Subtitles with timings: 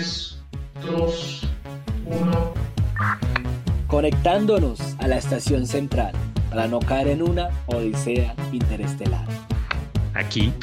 [0.00, 0.38] 3,
[0.96, 1.42] 2,
[2.06, 2.54] 1.
[3.86, 6.12] Conectándonos a la estación central
[6.48, 9.26] para no caer en una odisea interestelar.
[10.14, 10.54] Aquí,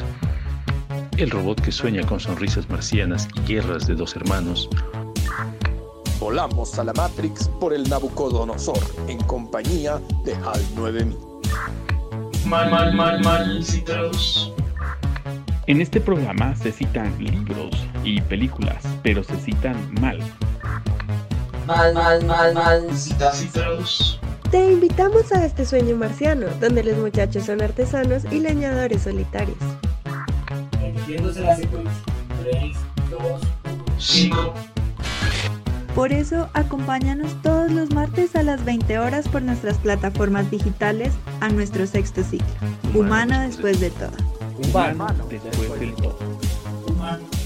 [1.18, 4.68] el robot que sueña con sonrisas marcianas y guerras de dos hermanos.
[6.18, 11.16] Volamos a la Matrix por el Nabucodonosor en compañía de HAL 9000.
[12.44, 14.52] Mal, mal, mal, mal citados.
[15.68, 20.18] En este programa se citan libros y películas, pero se citan mal.
[21.66, 24.18] Mal, mal, mal, mal Citados.
[24.50, 29.58] Te invitamos a este sueño marciano, donde los muchachos son artesanos y leñadores solitarios.
[30.82, 31.92] Emitiéndose la secuencia.
[32.50, 32.76] 3,
[33.10, 33.40] 2,
[33.98, 34.54] 5.
[35.94, 41.50] Por eso, acompáñanos todos los martes a las 20 horas por nuestras plataformas digitales a
[41.50, 42.46] nuestro sexto ciclo.
[42.94, 44.12] Humano después de todo.
[44.70, 46.18] Humano después del todo.
[46.86, 47.37] Humano después de todo.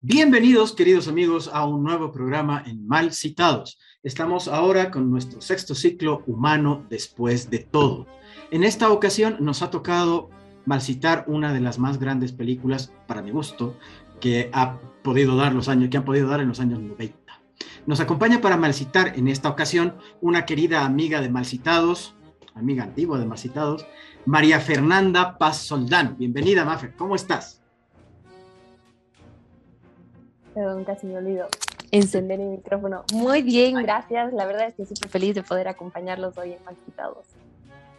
[0.00, 3.78] Bienvenidos, queridos amigos, a un nuevo programa en Mal Citados.
[4.02, 8.06] Estamos ahora con nuestro sexto ciclo humano después de todo.
[8.50, 10.30] En esta ocasión nos ha tocado
[10.64, 13.76] malcitar una de las más grandes películas, para mi gusto,
[14.20, 17.16] que ha podido dar los años, que han podido dar en los años 90.
[17.86, 22.14] Nos acompaña para malcitar en esta ocasión una querida amiga de Malcitados,
[22.54, 23.86] amiga antigua de Malcitados,
[24.26, 26.16] María Fernanda Paz Soldán.
[26.16, 27.60] Bienvenida, Mafer, ¿cómo estás?
[30.54, 31.48] Perdón, casi me olvido
[31.90, 33.04] encender el micrófono.
[33.12, 34.32] Muy bien, gracias.
[34.32, 37.26] La verdad es que súper feliz de poder acompañarlos hoy en Malquitados.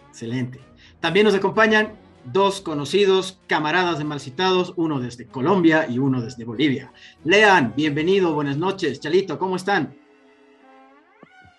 [0.09, 0.59] Excelente.
[0.99, 1.93] También nos acompañan
[2.25, 6.91] dos conocidos camaradas de Malcitados, uno desde Colombia y uno desde Bolivia.
[7.23, 8.99] Lean, bienvenido, buenas noches.
[8.99, 9.93] Chalito, ¿cómo están?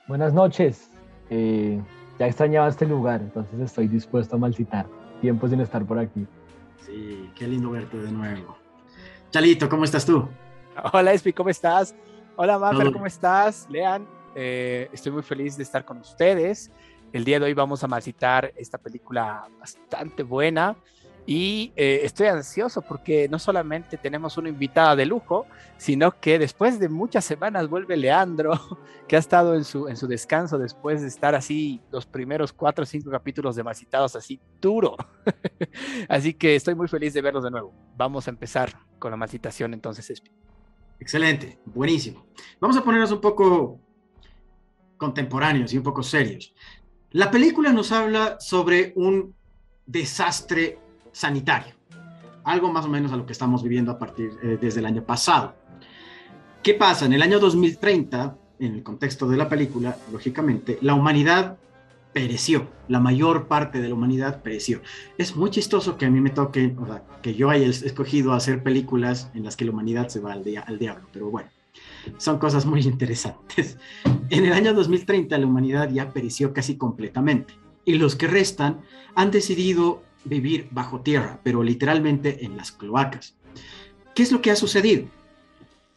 [0.09, 0.91] Buenas noches.
[1.31, 1.81] Eh,
[2.19, 4.87] ya extrañaba este lugar, entonces estoy dispuesto a malcitar.
[5.21, 6.27] Tiempo sin estar por aquí.
[6.85, 8.57] Sí, qué lindo verte de nuevo.
[9.31, 10.29] Chalito, ¿cómo estás tú?
[10.93, 11.95] Hola, Espi, ¿cómo estás?
[12.37, 12.93] Hola, Maffer.
[12.93, 13.67] ¿cómo estás?
[13.71, 16.71] Lean, eh, estoy muy feliz de estar con ustedes.
[17.13, 20.77] El día de hoy vamos a malcitar esta película bastante buena
[21.27, 25.47] y eh, estoy ansioso porque no solamente tenemos una invitada de lujo,
[25.79, 28.53] sino que después de muchas semanas vuelve Leandro,
[29.09, 32.83] que ha estado en su, en su descanso después de estar así los primeros cuatro
[32.83, 34.97] o cinco capítulos de malcitados así duro.
[36.09, 37.73] así que estoy muy feliz de verlos de nuevo.
[37.97, 40.31] Vamos a empezar con la malcitación entonces, Espi.
[41.01, 42.27] Excelente, buenísimo.
[42.61, 43.81] Vamos a ponernos un poco
[44.99, 46.55] contemporáneos y un poco serios.
[47.11, 49.35] La película nos habla sobre un
[49.87, 50.79] desastre
[51.15, 51.75] sanitario,
[52.45, 55.03] algo más o menos a lo que estamos viviendo a partir eh, desde el año
[55.05, 55.55] pasado.
[56.63, 57.07] ¿Qué pasa?
[57.07, 61.57] En el año 2030, en el contexto de la película, lógicamente, la humanidad
[62.13, 64.81] pereció, la mayor parte de la humanidad pereció.
[65.19, 68.63] Es muy chistoso que a mí me toque, o sea, que yo haya escogido hacer
[68.63, 71.49] películas en las que la humanidad se va al, dia- al diablo, pero bueno,
[72.19, 73.79] son cosas muy interesantes.
[74.31, 77.55] En el año 2030 la humanidad ya pereció casi completamente
[77.85, 78.81] y los que restan
[79.15, 83.37] han decidido vivir bajo tierra, pero literalmente en las cloacas.
[84.15, 85.07] ¿Qué es lo que ha sucedido?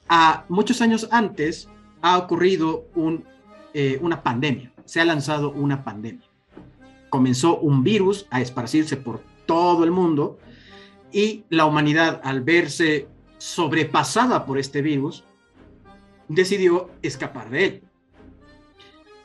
[0.10, 1.70] A muchos años antes
[2.02, 2.86] ha ocurrido
[3.74, 6.28] eh, una pandemia, se ha lanzado una pandemia.
[7.10, 10.40] Comenzó un virus a esparcirse por todo el mundo
[11.12, 13.08] y la humanidad al verse
[13.38, 15.24] sobrepasada por este virus
[16.28, 17.84] decidió escapar de él.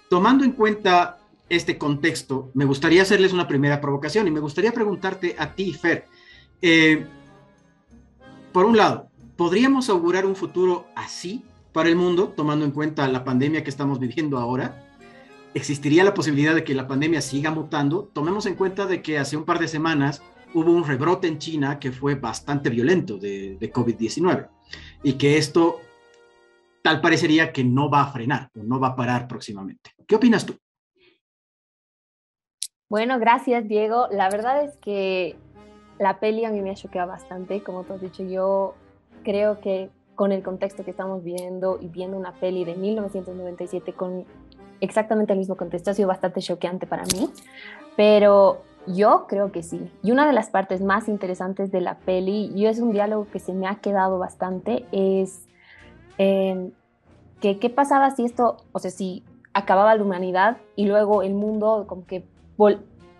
[0.08, 1.18] Tomando en cuenta
[1.56, 6.06] este contexto, me gustaría hacerles una primera provocación y me gustaría preguntarte a ti, Fer.
[6.62, 7.04] eh,
[8.52, 13.24] por un lado, ¿podríamos augurar un futuro así para el mundo, tomando en cuenta la
[13.24, 14.88] pandemia que estamos viviendo ahora?
[15.54, 18.10] ¿Existiría la posibilidad de que la pandemia siga mutando?
[18.12, 20.22] Tomemos en cuenta de que hace un par de semanas
[20.54, 24.48] hubo un rebrote en China que fue bastante violento de, de COVID-19
[25.02, 25.80] y que esto
[26.82, 29.90] tal parecería que no va a frenar o no va a parar próximamente.
[30.06, 30.58] ¿Qué opinas tú?
[32.92, 34.06] Bueno, gracias Diego.
[34.10, 35.34] La verdad es que
[35.98, 37.62] la peli a mí me ha choqueado bastante.
[37.62, 38.74] Como tú has dicho, yo
[39.24, 44.26] creo que con el contexto que estamos viendo y viendo una peli de 1997 con
[44.82, 47.30] exactamente el mismo contexto ha sido bastante choqueante para mí.
[47.96, 49.90] Pero yo creo que sí.
[50.02, 53.38] Y una de las partes más interesantes de la peli, y es un diálogo que
[53.38, 55.48] se me ha quedado bastante, es
[56.18, 56.70] eh,
[57.40, 59.24] que qué pasaba si esto, o sea, si
[59.54, 62.30] acababa la humanidad y luego el mundo como que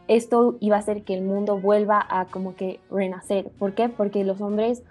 [0.08, 3.50] esto iba a hacer que el mundo vuelva a como que renacer.
[3.58, 3.88] ¿Por qué?
[3.88, 4.82] Porque los hombres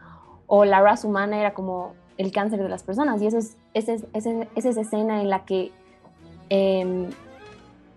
[0.48, 3.94] o la raza humana era como el cáncer de las personas y esa es, esa
[3.94, 5.72] es, es- esa es esa escena en la que
[6.50, 7.10] em,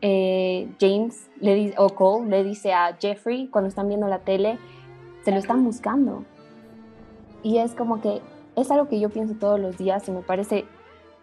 [0.03, 4.59] eh, James le dice, o Cole le dice a Jeffrey cuando están viendo la tele,
[5.25, 6.25] se lo están buscando.
[7.43, 8.23] y es como que
[8.57, 10.65] es algo que yo pienso todos los días y me parece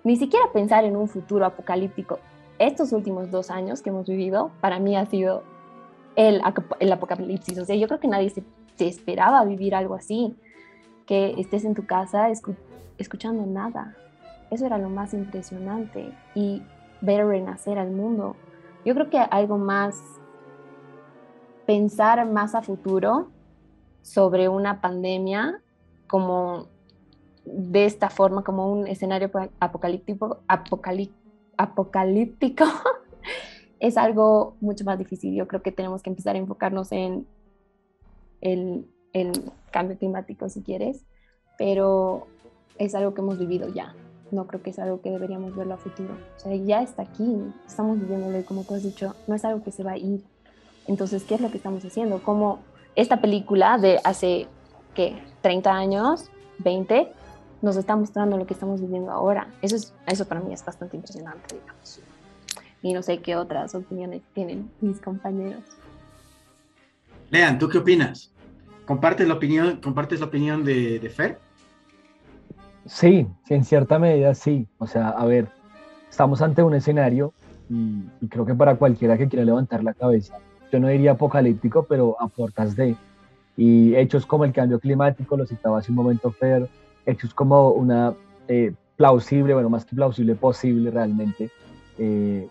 [0.03, 2.19] ni siquiera pensar en un futuro apocalíptico.
[2.59, 5.41] Estos últimos dos años que hemos vivido, para mí ha sido
[6.15, 6.41] el,
[6.79, 7.57] el apocalipsis.
[7.57, 8.43] O sea, yo creo que nadie se,
[8.75, 10.35] se, esperaba vivir algo así,
[11.05, 12.55] que estés en tu casa escu
[12.97, 13.95] escuchando nada.
[14.51, 16.13] Eso era lo más impresionante.
[16.35, 16.61] Y
[17.01, 18.35] ver renacer al mundo.
[18.85, 19.99] Yo creo que algo más,
[21.65, 23.29] pensar más a futuro
[24.01, 25.61] sobre una pandemia
[26.07, 26.67] como
[27.45, 30.41] de esta forma, como un escenario apocalíptico,
[31.57, 32.65] apocalíptico,
[33.81, 35.35] es algo mucho más difícil.
[35.35, 37.25] Yo creo que tenemos que empezar a enfocarnos en
[38.39, 38.85] el,
[39.71, 41.03] cambio climático, si quieres,
[41.57, 42.27] pero
[42.77, 43.95] es algo que hemos vivido ya.
[44.29, 46.15] No creo que es algo que deberíamos verlo a futuro.
[46.37, 49.63] O sea, ya está aquí, estamos viviéndolo y como tú has dicho, no es algo
[49.63, 50.23] que se va a ir.
[50.87, 52.21] Entonces, ¿qué es lo que estamos haciendo?
[52.21, 52.59] Como
[52.95, 54.47] esta película de hace,
[54.93, 55.21] ¿qué?
[55.41, 56.29] 30 años,
[56.59, 57.11] 20,
[57.63, 59.47] nos está mostrando lo que estamos viviendo ahora.
[59.63, 62.01] Eso, es, eso para mí es bastante impresionante, digamos.
[62.81, 65.63] Y no sé qué otras opiniones tienen mis compañeros.
[67.29, 68.31] Lean, ¿tú qué opinas?
[68.85, 71.39] ¿Compartes la opinión, compartes la opinión de, de Fer?
[72.85, 74.67] Sí, sí, en cierta medida sí.
[74.79, 75.47] O sea, a ver,
[76.09, 77.33] estamos ante un escenario
[77.69, 80.39] y, y creo que para cualquiera que quiera levantar la cabeza,
[80.71, 82.95] yo no diría apocalíptico, pero a puertas de.
[83.57, 86.67] Y hechos como el cambio climático, lo citaba hace un momento Fer,
[87.05, 88.13] hechos como una
[88.47, 91.49] eh, plausible, bueno, más que plausible, posible realmente,
[91.97, 92.47] eh,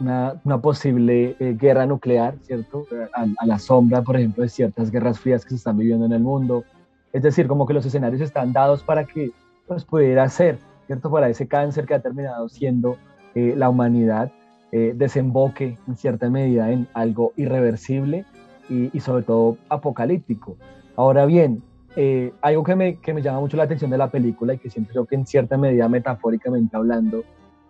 [0.00, 2.86] una, posible eh, guerra nuclear, ¿cierto?
[3.14, 6.22] A, la sombra, por ejemplo, de ciertas guerras frías que se están viviendo en el
[6.22, 6.64] mundo.
[7.12, 9.30] Es decir, como que los escenarios están dados para que
[9.66, 11.10] pues, pudiera ser, ¿cierto?
[11.10, 12.96] Para ese cáncer que ha terminado siendo
[13.34, 14.30] la humanidad,
[14.70, 18.24] desemboque en cierta medida en algo irreversible
[18.68, 20.56] y, sobre todo apocalíptico.
[20.96, 21.62] Ahora bien,
[21.96, 24.70] eh, algo que me, que me, llama mucho la atención de la película y que
[24.70, 27.24] siento yo que en cierta medida metafóricamente hablando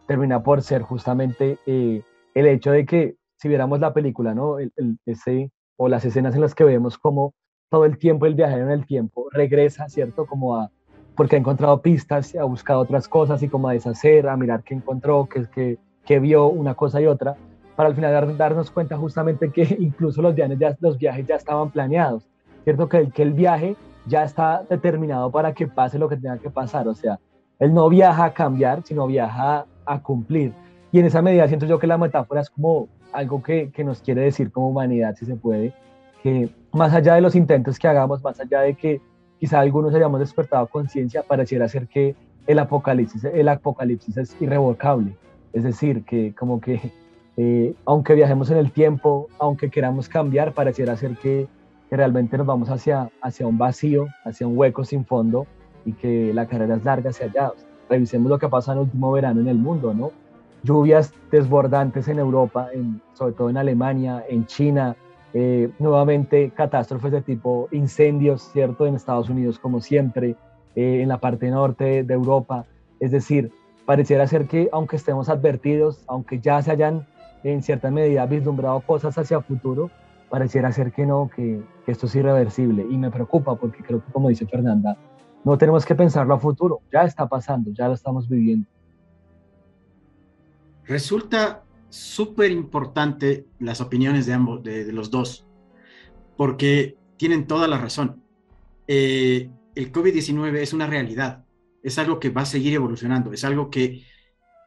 [0.07, 2.03] termina por ser justamente eh,
[2.35, 4.59] el hecho de que si viéramos la película, ¿no?
[4.59, 4.73] El,
[5.07, 7.35] ese, o las escenas en las que vemos como
[7.71, 10.27] todo el tiempo el viajero en el tiempo regresa, ¿cierto?
[10.27, 10.71] Como a,
[11.17, 14.75] porque ha encontrado pistas, ha buscado otras cosas y como a deshacer, a mirar qué
[14.75, 17.37] encontró, qué, qué, qué vio, una cosa y otra,
[17.77, 21.37] para al final dar, darnos cuenta justamente que incluso los viajes ya, los viajes ya
[21.37, 22.29] estaban planeados,
[22.65, 22.89] ¿cierto?
[22.89, 23.77] Que, que el viaje
[24.07, 26.87] ya está determinado para que pase lo que tenga que pasar.
[26.89, 27.19] O sea,
[27.59, 30.53] él no viaja a cambiar, sino viaja a cumplir.
[30.95, 34.01] Y en esa medida siento yo que la metáfora es como algo que, que nos
[34.01, 35.75] quiere decir como humanidad, si se puede,
[36.23, 39.01] que más allá de los intentos que hagamos, más allá de que
[39.41, 42.15] quizá algunos hayamos despertado conciencia, pareciera ser que
[42.47, 45.17] el apocalipsis, el apocalipsis es irrevocable.
[45.53, 46.93] Es decir, que como que
[47.37, 51.49] eh, aunque viajemos en el tiempo, aunque queramos cambiar, pareciera ser que
[51.91, 55.49] que realmente nos vamos hacia, hacia un vacío, hacia un hueco sin fondo
[55.85, 57.53] y que la carrera es larga hacia allá.
[57.91, 60.13] revisemos lo que pasa en el último verano en el mundo, ¿no?
[60.65, 64.97] Lluvias desbordantes en Europa, en, sobre todo en Alemania, en China,
[65.35, 68.87] eh, nuevamente catástrofes de tipo incendios, ¿cierto?
[68.87, 70.37] En Estados Unidos, como siempre,
[70.75, 72.65] eh, en la parte norte de Europa.
[72.99, 73.53] Es decir,
[73.85, 77.07] pareciera ser que aunque estemos advertidos, aunque ya se hayan
[77.43, 79.91] en cierta medida vislumbrado cosas hacia futuro,
[80.31, 84.11] pareciera ser que no, que, que, esto es irreversible y me preocupa porque creo que
[84.13, 84.97] como dice Fernanda,
[85.45, 88.67] no tenemos que pensarlo a futuro, ya está pasando, ya lo estamos viviendo.
[90.87, 95.47] Resulta súper importante las opiniones de ambos, de, los dos,
[96.37, 98.23] porque tienen toda la razón.
[98.87, 101.45] Eh, el COVID-19 es una realidad,
[101.83, 104.05] es algo que va a seguir evolucionando, es algo que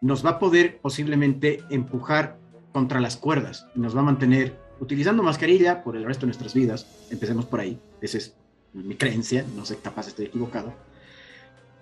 [0.02, 2.40] nos va a poder posiblemente empujar
[2.72, 7.08] contra las cuerdas, nos va a mantener utilizando mascarilla por el resto de nuestras vidas.
[7.10, 7.80] Empecemos por ahí.
[8.02, 8.36] Esa es
[8.74, 9.46] mi creencia.
[9.56, 10.74] No sé, capaz estoy equivocado.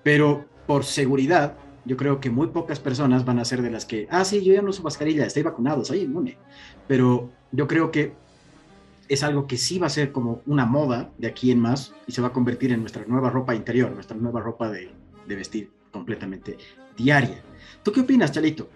[0.03, 4.07] Pero por seguridad, yo creo que muy pocas personas van a ser de las que,
[4.09, 6.37] ah, sí, yo ya no uso mascarilla, estoy vacunado, soy inmune.
[6.87, 8.13] Pero yo creo que
[9.07, 12.11] es algo que sí va a ser como una moda de aquí en más y
[12.11, 14.91] se va a convertir en nuestra nueva ropa interior, nuestra nueva ropa de,
[15.27, 16.57] de vestir completamente
[16.97, 17.41] diaria.
[17.83, 18.69] ¿Tú qué opinas, Chalito?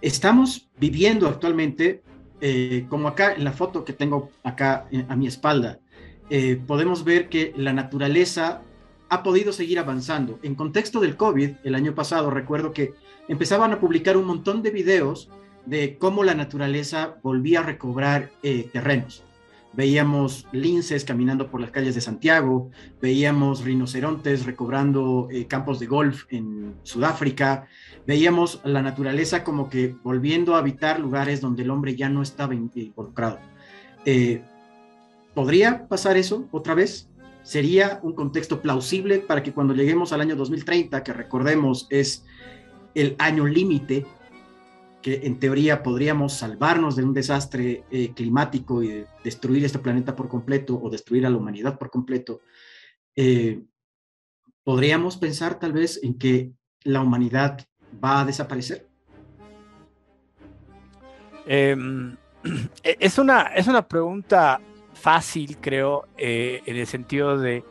[0.00, 2.02] Estamos viviendo actualmente
[2.44, 5.78] eh, como acá en la foto que tengo acá eh, a mi espalda,
[6.28, 8.62] eh, podemos ver que la naturaleza
[9.12, 10.38] ha podido seguir avanzando.
[10.42, 12.94] En contexto del COVID, el año pasado recuerdo que
[13.28, 15.28] empezaban a publicar un montón de videos
[15.66, 18.30] de cómo la naturaleza volvía a recobrar
[18.72, 19.22] terrenos.
[19.74, 22.70] Veíamos linces caminando por las calles de Santiago,
[23.02, 27.66] veíamos rinocerontes recobrando campos de golf en Sudáfrica,
[28.06, 32.54] veíamos la naturaleza como que volviendo a habitar lugares donde el hombre ya no estaba
[32.54, 33.40] involucrado.
[34.06, 34.42] Eh,
[35.34, 37.10] ¿Podría pasar eso otra vez?
[37.42, 42.24] Sería un contexto plausible para que cuando lleguemos al año 2030, que recordemos es
[42.94, 44.06] el año límite,
[45.00, 50.28] que en teoría podríamos salvarnos de un desastre eh, climático y destruir este planeta por
[50.28, 52.40] completo o destruir a la humanidad por completo,
[53.16, 53.62] eh,
[54.62, 56.52] podríamos pensar tal vez en que
[56.84, 57.66] la humanidad
[58.02, 58.88] va a desaparecer.
[61.46, 62.16] Em,
[62.82, 64.60] es, una, es una pregunta
[65.02, 67.64] fácil, creo, eh, en el sentido de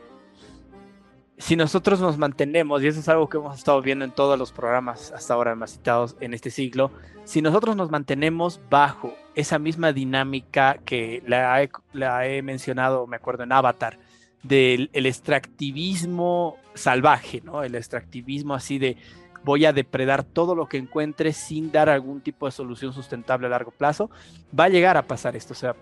[1.38, 4.52] si nosotros nos mantenemos, y eso es algo que hemos estado viendo en todos los
[4.52, 6.92] programas hasta ahora más citados en este siglo,
[7.24, 11.62] si nosotros nos mantenemos bajo esa misma dinámica que la
[12.24, 13.98] he, mencionado, me acuerdo en Avatar,
[14.42, 17.62] del el extractivismo salvaje, ¿no?
[17.62, 18.96] El extractivismo así de
[19.42, 23.50] voy a depredar todo lo que encuentre sin dar algún tipo de solución sustentable a
[23.50, 24.10] largo plazo,
[24.56, 25.54] va a llegar a pasar esto.
[25.54, 25.74] O sea,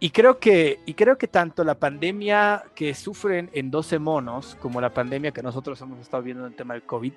[0.00, 4.80] y creo que, y creo que tanto la pandemia que sufren en 12 monos como
[4.80, 7.12] la pandemia que nosotros hemos estado viendo en el tema del COVID,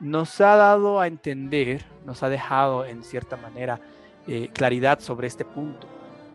[0.00, 3.80] nos ha dado a entender, nos ha dejado en cierta manera
[4.26, 5.86] eh, claridad sobre este punto,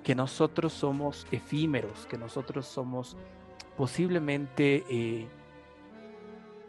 [0.04, 3.16] que nosotros somos efímeros, que nosotros somos
[3.78, 5.28] posiblemente eh,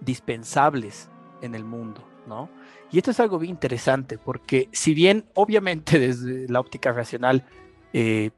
[0.00, 1.08] dispensables
[1.40, 2.50] en el mundo, ¿no?
[2.92, 7.44] Y esto es algo bien interesante porque si bien obviamente desde la óptica racional
[7.92, 8.30] eh,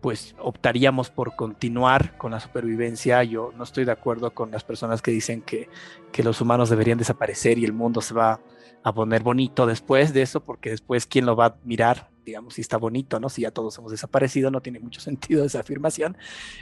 [0.00, 3.22] pues optaríamos por continuar con la supervivencia.
[3.24, 5.68] Yo no estoy de acuerdo con las personas que dicen que,
[6.12, 8.40] que, los humanos deberían desaparecer y el mundo se va
[8.82, 12.62] a poner bonito después de eso, porque después quién lo va a mirar, digamos, si
[12.62, 13.28] está bonito, ¿no?
[13.28, 16.16] Si ya todos hemos desaparecido, no tiene mucho sentido esa afirmación.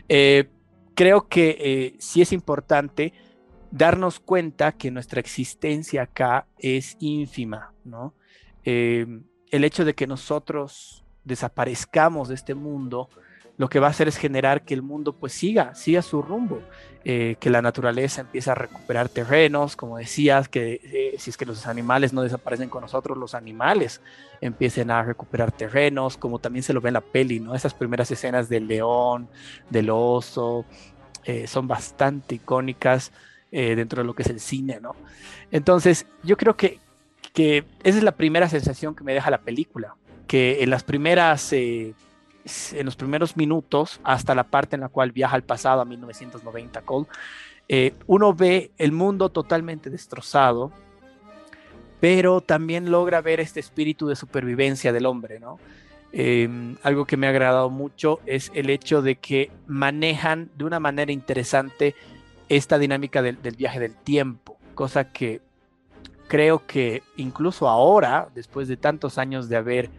[0.09, 0.51] Eh,
[0.95, 3.13] creo que eh, sí es importante
[3.71, 8.15] darnos cuenta que nuestra existencia acá es ínfima, ¿no?
[8.65, 9.07] Eh,
[9.51, 13.11] el hecho de que nosotros desaparezcamos de este mundo
[13.59, 16.63] lo que va a hacer es generar que el mundo pues siga, siga su rumbo,
[17.05, 21.45] eh, que la naturaleza empiece a recuperar terrenos, como decías, que eh, si es que
[21.45, 24.01] los animales no desaparecen con nosotros, los animales
[24.41, 27.57] empiecen a recuperar terrenos, como también se lo ve en la peli, ¿no?
[27.57, 29.29] Esas primeras escenas del león,
[29.69, 30.65] del oso,
[31.25, 33.13] eh, son bastante icónicas
[33.51, 34.95] dentro de lo que es el cine, ¿no?
[35.51, 36.79] Entonces, yo creo que,
[37.33, 39.97] que esa es la primera sensación que me deja la película,
[40.27, 41.51] que en las primeras
[42.73, 46.83] en los primeros minutos, hasta la parte en la cual viaja al pasado, a 1990,
[46.83, 47.07] Cole,
[47.69, 50.73] eh, uno ve el mundo totalmente destrozado,
[52.01, 55.59] pero también logra ver este espíritu de supervivencia del hombre, ¿no?
[56.13, 60.81] Em, algo que me ha agradado mucho es el hecho de que manejan de una
[60.81, 61.95] manera interesante
[62.49, 65.43] esta dinámica del, del viaje del tiempo, cosa que
[66.29, 69.91] creo que incluso ahora, después de tantos años de haber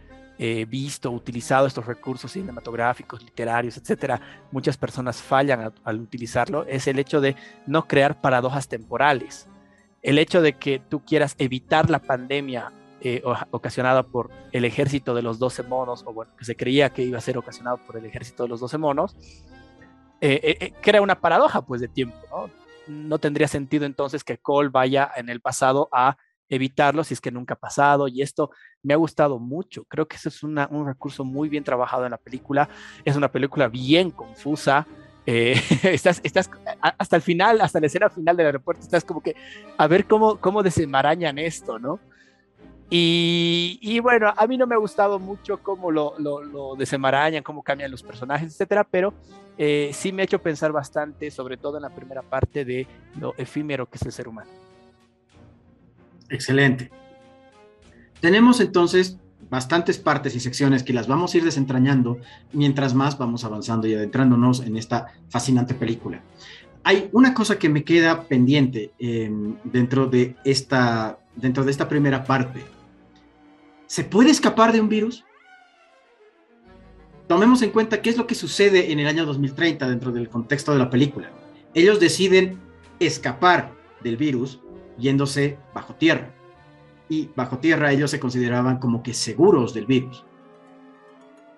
[0.42, 4.22] eh, visto, utilizado estos recursos cinematográficos, literarios, etcétera,
[4.54, 7.36] muchas personas fallan al utilizarlo, es el hecho de
[7.68, 9.50] no crear paradojas temporales.
[10.02, 15.24] El hecho de que tú quieras evitar la pandemia eh, ocasionada por el ejército de
[15.24, 18.06] los 12 monos, o bueno, que se creía que iba a ser ocasionado por el
[18.06, 19.18] ejército de los 12 monos,
[20.22, 22.50] eh, crea una paradoja pues de tiempo.
[22.88, 26.16] No tendría sentido entonces que Cole vaya en el pasado a
[26.50, 28.52] evitarlo si es que nunca ha pasado y esto
[28.84, 29.84] me ha gustado mucho.
[29.86, 32.68] Creo que eso es un recurso muy bien trabajado en la película.
[33.06, 34.88] Es una película bien confusa.
[35.26, 36.50] Eh, estás, estás
[36.82, 39.36] hasta el final, hasta la escena final del aeropuerto, estás como que
[39.78, 42.00] a ver cómo, cómo desenmarañan esto, ¿no?
[42.92, 47.62] Y, bueno, a mí no me ha gustado mucho cómo lo, lo, lo desenmarañan, cómo
[47.62, 49.14] cambian los personajes, etcétera, pero
[49.60, 52.88] eh, sí me ha hecho pensar bastante, sobre todo en la primera parte de
[53.20, 54.50] lo efímero que es el ser humano.
[56.30, 56.92] Excelente.
[58.20, 59.18] Tenemos entonces
[59.50, 62.20] bastantes partes y secciones que las vamos a ir desentrañando
[62.54, 66.22] mientras más vamos avanzando y adentrándonos en esta fascinante película.
[66.84, 72.24] Hay una cosa que me queda pendiente em, dentro, de esta, dentro de esta primera
[72.24, 72.64] parte.
[73.88, 75.26] ¿Se puede escapar de un virus?
[77.28, 80.72] Tomemos en cuenta qué es lo que sucede en el año 2030 dentro del contexto
[80.72, 81.32] de la película.
[81.74, 82.60] Ellos deciden
[83.00, 83.72] escapar
[84.04, 84.60] del virus
[85.00, 86.32] yéndose bajo tierra.
[87.08, 90.24] Y bajo tierra ellos se consideraban como que seguros del virus.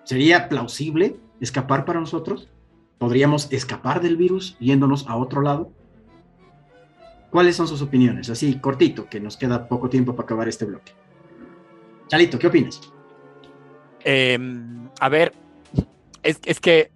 [0.04, 2.48] ¿Sería plausible escapar para nosotros?
[2.98, 5.70] ¿Podríamos escapar del virus yéndonos a otro lado?
[7.30, 8.28] ¿Cuáles son sus opiniones?
[8.30, 10.92] Así, cortito, que nos queda poco tiempo para acabar este bloque.
[12.08, 12.80] Chalito, ¿qué opinas?
[14.04, 15.32] Em, a ver,
[16.22, 16.90] es, es, que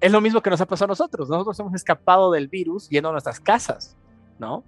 [0.00, 1.28] es lo mismo que nos ha pasado a nosotros.
[1.28, 3.96] Nosotros hemos escapado del virus yendo a nuestras casas,
[4.38, 4.64] ¿no?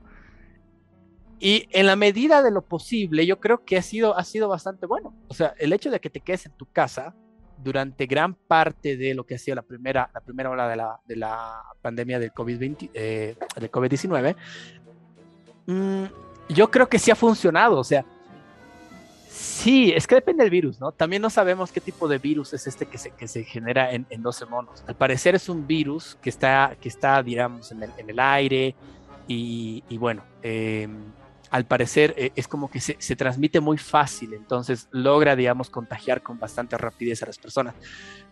[1.39, 4.87] Y en la medida de lo posible, yo creo que ha sido, ha sido bastante
[4.87, 5.15] bueno.
[5.29, 7.15] O sea, el hecho de que te quedes en tu casa
[7.63, 11.01] durante gran parte de lo que ha sido la primera, la primera ola de la,
[11.07, 14.37] de la pandemia del COVID-20, eh, del COVID-19,
[15.67, 16.05] mm,
[16.49, 17.79] yo creo que sí ha funcionado.
[17.79, 18.05] O sea,
[19.29, 20.91] sí, es que depende del virus, ¿no?
[20.93, 24.07] También no sabemos qué tipo de virus es este que se, que se genera en,
[24.09, 24.83] en 12 monos.
[24.87, 28.75] Al parecer es un virus que está, que está digamos, en el, en el aire
[29.29, 30.89] y, y bueno, eh,
[31.57, 36.39] al parecer eh, es como que se, transmite muy fácil, entonces logra, digamos, contagiar con
[36.39, 37.75] bastante rapidez a las personas,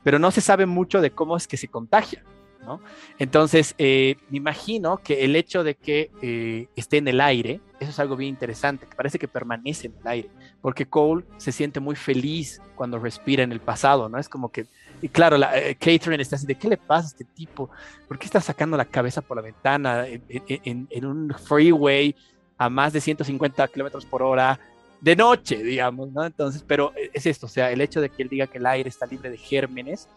[0.03, 2.23] pero no se sabe mucho de cómo es que se contagia,
[2.67, 2.83] ¿no?
[3.19, 7.91] Entonces, eh, me imagino que el hecho de que eh, esté en el aire, eso
[7.93, 11.81] es algo bien interesante, que parece que permanece en el aire, porque Cole se siente
[11.81, 14.19] muy feliz cuando respira en el pasado, ¿no?
[14.19, 14.67] Es como que,
[15.13, 17.71] claro, la, eh, Catherine está así, ¿de qué le pasa a este tipo?
[18.07, 22.15] ¿Por qué está sacando la cabeza por la ventana en, en, en un freeway?
[22.59, 24.59] A más de 150 kilómetros por hora
[25.01, 26.25] de noche, digamos, ¿no?
[26.25, 28.89] Entonces, pero es esto, o sea, el hecho de que él diga que el aire
[28.89, 30.09] está libre de gérmenes,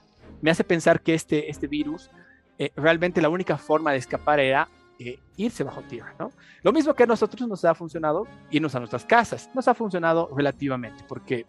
[0.41, 2.09] me hace pensar que este, este virus,
[2.57, 6.31] eh, realmente la única forma de escapar era eh, irse bajo tierra, ¿no?
[6.63, 10.29] Lo mismo que a nosotros nos ha funcionado irnos a nuestras casas, nos ha funcionado
[10.35, 11.45] relativamente, porque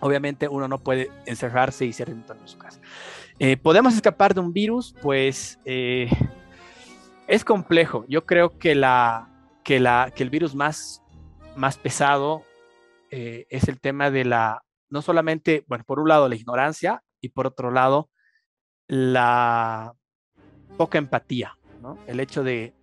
[0.00, 2.80] obviamente uno no puede encerrarse y ser en su casa.
[3.40, 4.94] Eh, ¿Podemos escapar de un virus?
[5.02, 8.04] Pues es complejo.
[8.08, 9.33] Yo creo que la,
[9.64, 11.02] que, la, que el virus más,
[11.56, 12.44] más pesado
[13.10, 17.30] eh, es el tema de la, no solamente, bueno, por un lado la ignorancia y
[17.30, 18.10] por otro lado
[18.86, 19.94] la
[20.76, 21.98] poca empatía, ¿no?
[22.06, 22.74] El hecho de,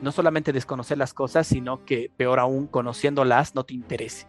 [0.00, 4.26] no solamente desconocer las cosas, sino que peor aún conociéndolas no te interese.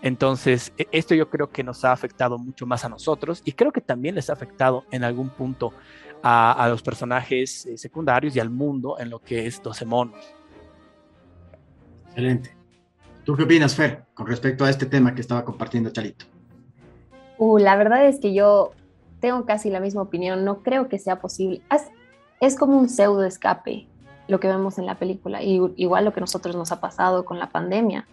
[0.00, 3.80] Entonces, esto yo creo que nos ha afectado mucho más a nosotros y creo que
[3.80, 5.72] también les ha afectado en algún punto
[6.22, 10.37] a, a los personajes eh, secundarios y al mundo en lo que es 12 monos.
[12.08, 12.54] Excelente.
[13.24, 16.24] ¿Tú qué opinas, Fer, con respecto a este tema que estaba compartiendo Chalito?
[17.36, 18.72] Uh, la verdad es que yo
[19.20, 20.44] tengo casi la misma opinión.
[20.44, 21.62] No creo que sea posible.
[21.70, 21.82] Es,
[22.40, 23.86] es como un pseudo escape
[24.28, 27.38] lo que vemos en la película, y, igual lo que nosotros nos ha pasado con
[27.38, 28.06] la pandemia,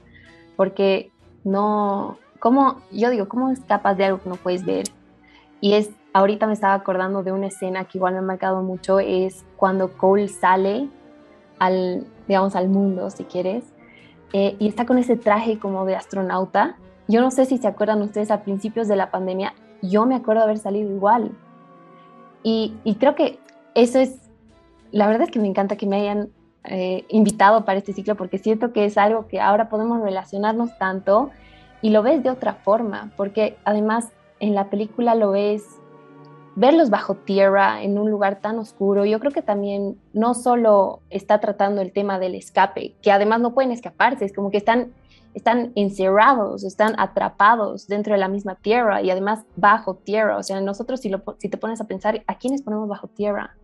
[0.55, 1.11] porque
[1.43, 4.85] no, ¿cómo, yo digo, ¿cómo escapas de algo que no puedes ver?
[5.59, 8.99] Y es, ahorita me estaba acordando de una escena que igual me ha marcado mucho,
[8.99, 10.89] es cuando Cole sale
[11.59, 13.65] al, digamos, al mundo, si quieres,
[14.33, 16.77] eh, y está con ese traje como de astronauta.
[17.07, 20.43] Yo no sé si se acuerdan ustedes a principios de la pandemia, yo me acuerdo
[20.43, 21.31] haber salido igual.
[22.43, 23.39] Y, y creo que
[23.75, 24.17] eso es,
[24.91, 26.29] la verdad es que me encanta que me hayan
[26.67, 31.29] eh, invitado para este ciclo porque siento que es algo que ahora podemos relacionarnos tanto
[31.83, 35.63] y lo ves de otra forma, porque además en la película lo ves
[36.55, 41.39] verlos bajo tierra en un lugar tan oscuro, yo creo que también no solo está
[41.39, 44.93] tratando el tema del escape, que además no pueden escaparse, es como que están,
[45.33, 50.37] están encerrados, están atrapados dentro de la misma tierra y además bajo tierra.
[50.37, 53.57] O sea, nosotros si, lo, si te pones a pensar, ¿a quiénes ponemos bajo tierra?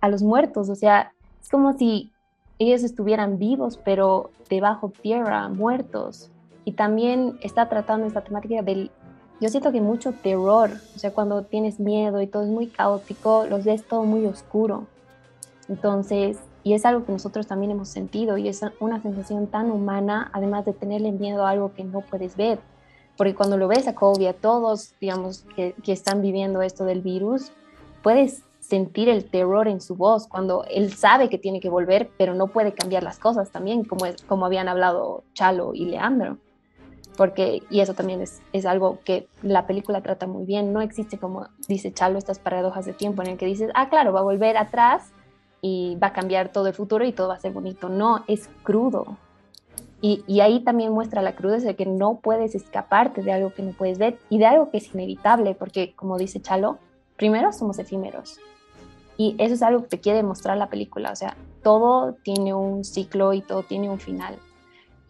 [0.00, 2.10] A los muertos, o sea, es como si
[2.58, 6.30] ellos estuvieran vivos, pero debajo tierra, muertos.
[6.64, 8.90] Y también está tratando esta temática del
[9.40, 13.46] yo siento que mucho terror, o sea, cuando tienes miedo y todo es muy caótico,
[13.48, 14.86] los ves todo muy oscuro.
[15.68, 20.30] Entonces, y es algo que nosotros también hemos sentido y es una sensación tan humana,
[20.32, 22.58] además de tenerle miedo a algo que no puedes ver.
[23.16, 27.00] Porque cuando lo ves a Kobe, a todos, digamos, que, que están viviendo esto del
[27.00, 27.52] virus,
[28.02, 32.34] puedes sentir el terror en su voz cuando él sabe que tiene que volver, pero
[32.34, 36.38] no puede cambiar las cosas también, como, como habían hablado Chalo y Leandro
[37.18, 41.48] porque, y eso también es, algo que la película trata muy bien, no existe como
[41.66, 44.56] dice Chalo estas paradojas de tiempo en el que dices, ah, claro, va a volver
[44.56, 45.10] atrás
[45.60, 48.48] y va a cambiar todo el futuro y todo va a ser bonito, no, es
[48.62, 49.16] crudo.
[50.00, 53.64] Y, y ahí también muestra la crudeza de que no puedes escaparte de algo que
[53.64, 56.78] no puedes ver y de algo que es inevitable, porque como dice Chalo,
[57.16, 58.38] primero somos efímeros.
[59.16, 62.84] Y eso es algo que te quiere mostrar la película, o sea, todo tiene un
[62.84, 64.38] ciclo y todo tiene un final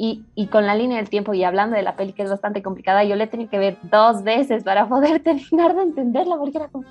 [0.01, 2.63] y, y, con la línea del tiempo y hablando de la peli que es bastante
[2.63, 6.69] complicada, yo le tenía que ver dos veces para poder terminar de entenderla porque era
[6.69, 6.87] como,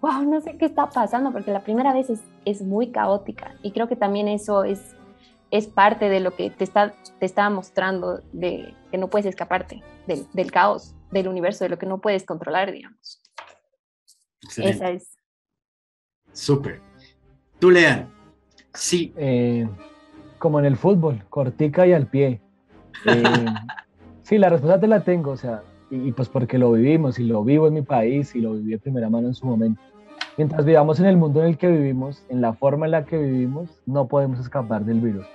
[0.00, 3.72] wow, no sé qué está pasando porque la primera vez es, es muy caótica y
[3.72, 4.94] creo que también eso es,
[5.50, 9.82] es parte de lo que te está, te está mostrando de que no puedes escaparte
[10.06, 13.20] del, del caos, del universo, de lo que no puedes controlar, digamos.
[14.40, 14.76] Excelente.
[14.76, 15.18] Esa es.
[16.32, 16.80] Súper.
[17.58, 18.08] Tú, Lean.
[18.72, 19.12] Sí.
[19.16, 19.68] Eh,
[20.38, 22.40] como en el fútbol, cortica y al pie.
[24.22, 27.24] Sí, la respuesta te la tengo, o sea, y, y, pues porque lo vivimos y
[27.24, 29.80] lo vivo en mi país y lo viví de primera mano en su momento.
[30.38, 33.18] Mientras vivamos en el mundo en el que vivimos, en la forma en la que
[33.18, 35.26] vivimos, no podemos escapar del virus.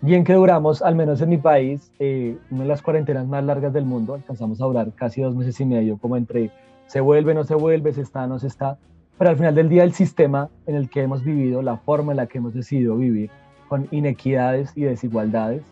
[0.00, 3.72] Bien que duramos, al menos en mi país, eh, una de las cuarentenas más largas
[3.72, 6.52] del mundo, alcanzamos a durar casi dos meses y medio, como entre
[6.86, 8.78] se vuelve, no se vuelve, se está, no se está,
[9.18, 12.18] pero al final del día el sistema en el que hemos vivido, la forma en
[12.18, 13.30] la que hemos decidido vivir,
[13.68, 15.62] con inequidades y desigualdades,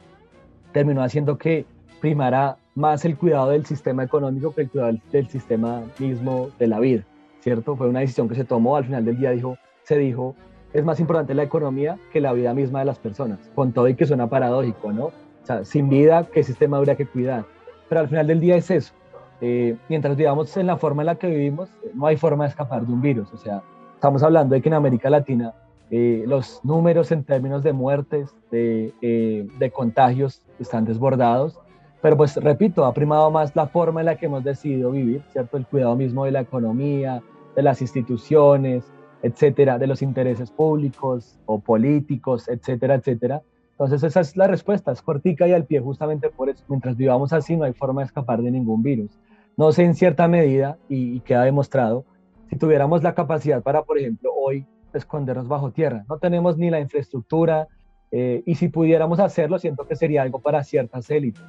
[0.77, 1.65] terminó haciendo que
[2.03, 6.81] primara más el cuidado del sistema económico que el cuidado del, sistema mismo de la
[6.81, 7.03] vida,
[7.41, 7.77] ¿cierto?
[7.77, 10.35] Fue una decisión que se tomó, al final del día dijo, se dijo,
[10.75, 13.95] es más importante la economía que la vida misma de las personas, con todo y
[13.95, 15.07] que suena paradójico, ¿no?
[15.07, 15.13] O
[15.45, 17.47] sea, sin vida, ¿qué sistema habría que cuidar?
[17.89, 18.93] Pero al final del día es eso.
[19.41, 22.85] Eh, mientras vivamos en la forma en la que vivimos, no hay forma de escapar
[22.87, 23.33] de un virus.
[23.33, 23.63] O sea,
[23.95, 25.55] estamos hablando de que en América Latina
[25.91, 31.59] eh, los números en términos de muertes, de, eh, de contagios, están desbordados.
[32.03, 35.57] Pero pues repito, ha primado más la forma en la que hemos decidido vivir, ¿cierto?
[35.57, 37.23] El cuidado mismo de la economía,
[37.55, 38.85] de las instituciones,
[39.23, 43.43] etcétera, de los intereses públicos o políticos, etcétera, etcétera.
[43.73, 46.65] Entonces esa es la respuesta, es cortica y al pie justamente por eso.
[46.69, 49.11] Mientras vivamos así no hay forma de escapar de ningún virus.
[49.57, 52.05] No sé en cierta medida, y, queda demostrado,
[52.51, 54.67] si tuviéramos la capacidad para, por ejemplo, hoy
[54.99, 56.05] escondernos bajo tierra.
[56.09, 57.69] No tenemos ni la infraestructura
[58.13, 61.43] eh, y si pudiéramos hacerlo, siento que sería algo para ciertas élites,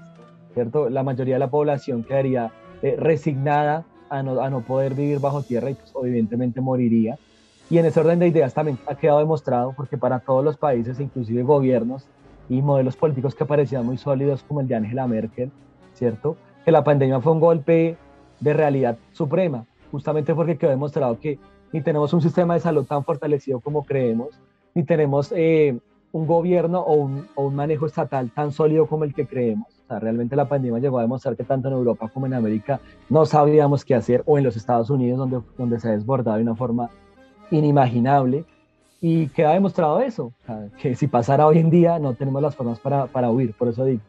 [0.54, 0.90] ¿cierto?
[0.90, 5.44] La mayoría de la población quedaría eh, resignada a no, a no, poder vivir bajo
[5.44, 7.18] tierra y pues evidentemente moriría.
[7.70, 11.00] Y en ese orden de ideas también ha quedado demostrado, porque para todos los países,
[11.00, 12.08] inclusive gobiernos
[12.50, 15.52] y modelos políticos que parecían muy sólidos como el de Angela Merkel,
[15.94, 16.38] ¿cierto?
[16.64, 17.98] Que la pandemia fue un golpe
[18.40, 21.40] de realidad suprema, justamente porque quedó demostrado que
[21.72, 24.40] ni tenemos un sistema de salud tan fortalecido como creemos,
[24.74, 25.80] ni tenemos eh,
[26.12, 29.68] un gobierno o un, o un, manejo estatal tan sólido como el que creemos.
[29.86, 32.80] O sea, realmente la pandemia llegó a demostrar que tanto en Europa como en América
[33.10, 36.44] no sabíamos qué hacer, o en los Estados Unidos, donde, donde se ha desbordado de
[36.44, 36.90] una forma
[37.52, 38.46] inimaginable
[39.00, 40.34] y queda demostrado eso,
[40.82, 43.86] que si pasara hoy en día no tenemos las formas para, para huir, por eso
[43.86, 44.02] digo,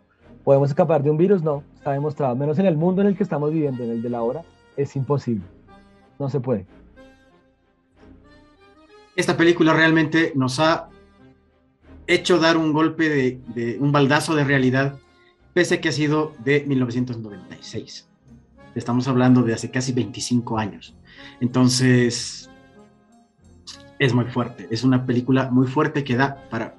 [0.44, 1.42] ¿podemos escapar de un virus?
[1.42, 4.08] No, está demostrado, menos en el mundo en el que estamos viviendo, en el de
[4.08, 4.42] la hora,
[4.76, 5.44] es imposible,
[6.18, 6.66] no se puede.
[9.18, 10.90] Esta película realmente nos ha
[12.06, 15.00] hecho dar un golpe de, un baldazo de realidad,
[15.52, 18.08] pese que ha sido de 1996.
[18.76, 20.94] Estamos hablando de hace casi 25 años.
[21.40, 22.48] Entonces,
[23.98, 24.68] es muy fuerte.
[24.70, 26.76] Es una película muy fuerte que da para,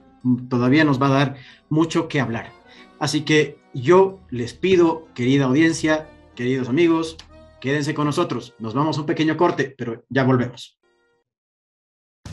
[0.48, 1.36] todavía nos va a dar
[1.68, 2.54] mucho que hablar.
[3.00, 7.18] Así que yo les pido, querida audiencia, queridos amigos,
[7.60, 8.54] quédense con nosotros.
[8.60, 10.79] Nos vamos a un pequeño corte, pero ya volvemos.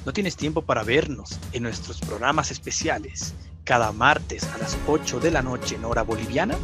[0.05, 5.31] ¿No tienes tiempo para vernos en nuestros programas especiales cada martes a las 8 de
[5.31, 6.57] la noche en hora boliviana?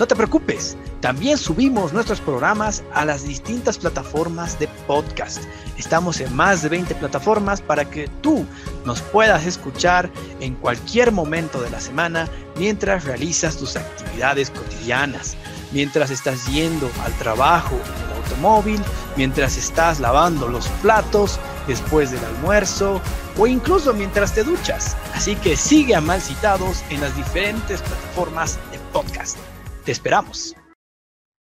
[0.00, 5.44] No te preocupes, también subimos nuestros programas a las distintas plataformas de podcast.
[5.76, 8.46] Estamos en más de 20 plataformas para que tú
[8.86, 10.10] nos puedas escuchar
[10.40, 15.36] en cualquier momento de la semana mientras realizas tus actividades cotidianas,
[15.72, 18.80] mientras estás yendo al trabajo en el automóvil,
[19.16, 23.00] mientras estás lavando los platos después del almuerzo
[23.38, 24.96] o incluso mientras te duchas.
[25.14, 29.38] Así que sigue a Mal Citados en las diferentes plataformas de podcast.
[29.84, 30.54] Te esperamos.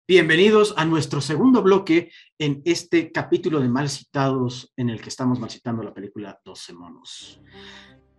[0.07, 5.39] Bienvenidos a nuestro segundo bloque en este capítulo de Mal Citados en el que estamos
[5.39, 7.41] mal citando la película 12 monos.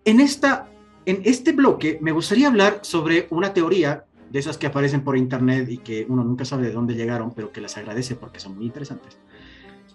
[0.06, 0.72] En, esta,
[1.06, 5.70] en este bloque me gustaría hablar sobre una teoría de esas que aparecen por internet
[5.70, 8.66] y que uno nunca sabe de dónde llegaron, pero que las agradece porque son muy
[8.66, 9.18] interesantes.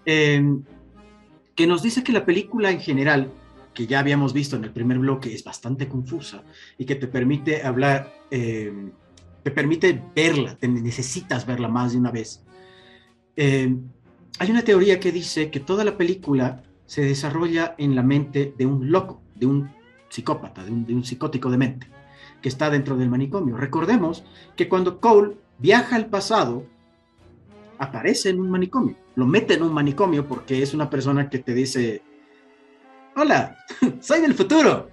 [0.05, 0.43] Eh,
[1.55, 3.33] que nos dice que la película en general,
[3.73, 6.43] que ya habíamos visto en el primer bloque, es bastante confusa
[6.79, 8.13] y que te permite hablar...
[8.31, 8.73] Eh,
[9.43, 12.43] te permite verla, te necesitas verla más de una vez.
[13.37, 13.77] Eh,
[14.41, 18.67] hay una teoría que dice que toda la película se desarrolla en la mente de
[18.67, 19.71] un loco, de un
[20.09, 21.87] psicópata, de un, de un psicótico de mente,
[22.47, 23.57] que está dentro del manicomio.
[23.57, 24.23] Recordemos
[24.55, 26.65] que cuando Cole viaja al pasado,
[27.77, 31.53] aparece en un manicomio, lo mete en un manicomio porque es una persona que te
[31.53, 32.03] dice,
[33.17, 33.59] hola,
[34.01, 34.89] soy del futuro,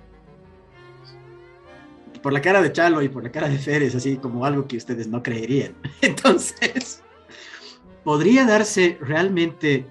[2.24, 4.68] por la cara de Chalo y por la cara de Fer es así como algo
[4.68, 5.76] que ustedes no creerían.
[6.02, 7.04] Entonces,
[8.04, 9.86] podría darse realmente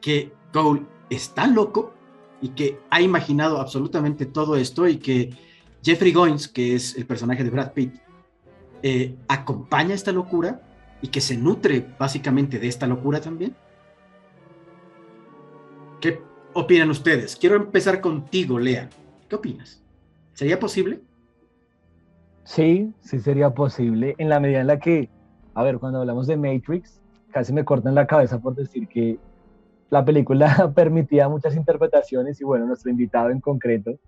[0.00, 1.92] que Cole está loco
[2.40, 5.47] y que ha imaginado absolutamente todo esto y que
[5.88, 7.94] Jeffrey Goins, que es el personaje de Brad Pitt,
[8.82, 10.60] eh, acompaña esta locura
[11.00, 13.56] y que se nutre básicamente de esta locura también.
[15.98, 16.20] ¿Qué
[16.52, 17.36] opinan ustedes?
[17.36, 18.90] Quiero empezar contigo, Lea.
[19.30, 19.82] ¿Qué opinas?
[20.34, 21.00] ¿Sería posible?
[22.44, 25.08] Sí, sí sería posible, en la medida en la que,
[25.54, 29.18] a ver, cuando hablamos de Matrix, casi me cortan la cabeza por decir que
[29.88, 33.98] la película permitía muchas interpretaciones y bueno, nuestro invitado en concreto,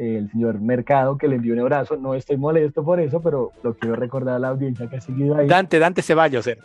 [0.00, 1.96] el señor Mercado, que le envió un abrazo.
[1.96, 5.36] No estoy molesto por eso, pero lo quiero recordar a la audiencia que ha seguido
[5.36, 5.46] ahí.
[5.46, 6.62] Dante, Dante Ceballos era.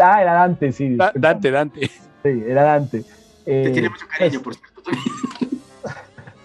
[0.00, 0.96] Ah, era Dante, sí.
[0.96, 1.86] Da- Dante, Dante.
[2.22, 3.02] Sí, era Dante.
[3.44, 4.82] Te Eh, tiene mucho cariño, por cierto.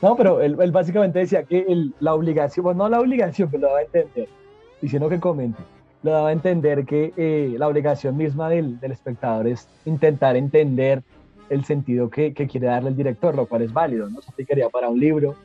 [0.01, 3.61] No, pero él, él básicamente decía que el- la obligación, bueno, no la obligación, pero
[3.61, 4.27] lo daba a entender,
[4.81, 5.61] diciendo que comente,
[6.01, 11.03] lo daba a entender que eh, la obligación misma del, del espectador es intentar entender
[11.49, 14.21] el sentido que, que quiere darle el director, lo cual es válido, ¿no?
[14.23, 15.35] Se aplicaría para un libro,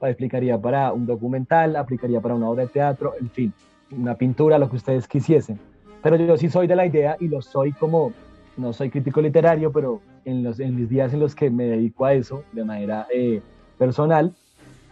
[0.00, 3.52] aplicaría para un documental, aplicaría para una obra de teatro, en fin,
[3.90, 5.58] una pintura, lo que ustedes quisiesen.
[6.02, 8.12] Pero yo sí soy de la idea y lo soy como,
[8.56, 12.04] no soy crítico literario, pero en, los, en mis días en los que me dedico
[12.04, 13.40] a eso de manera eh,
[13.78, 14.34] personal,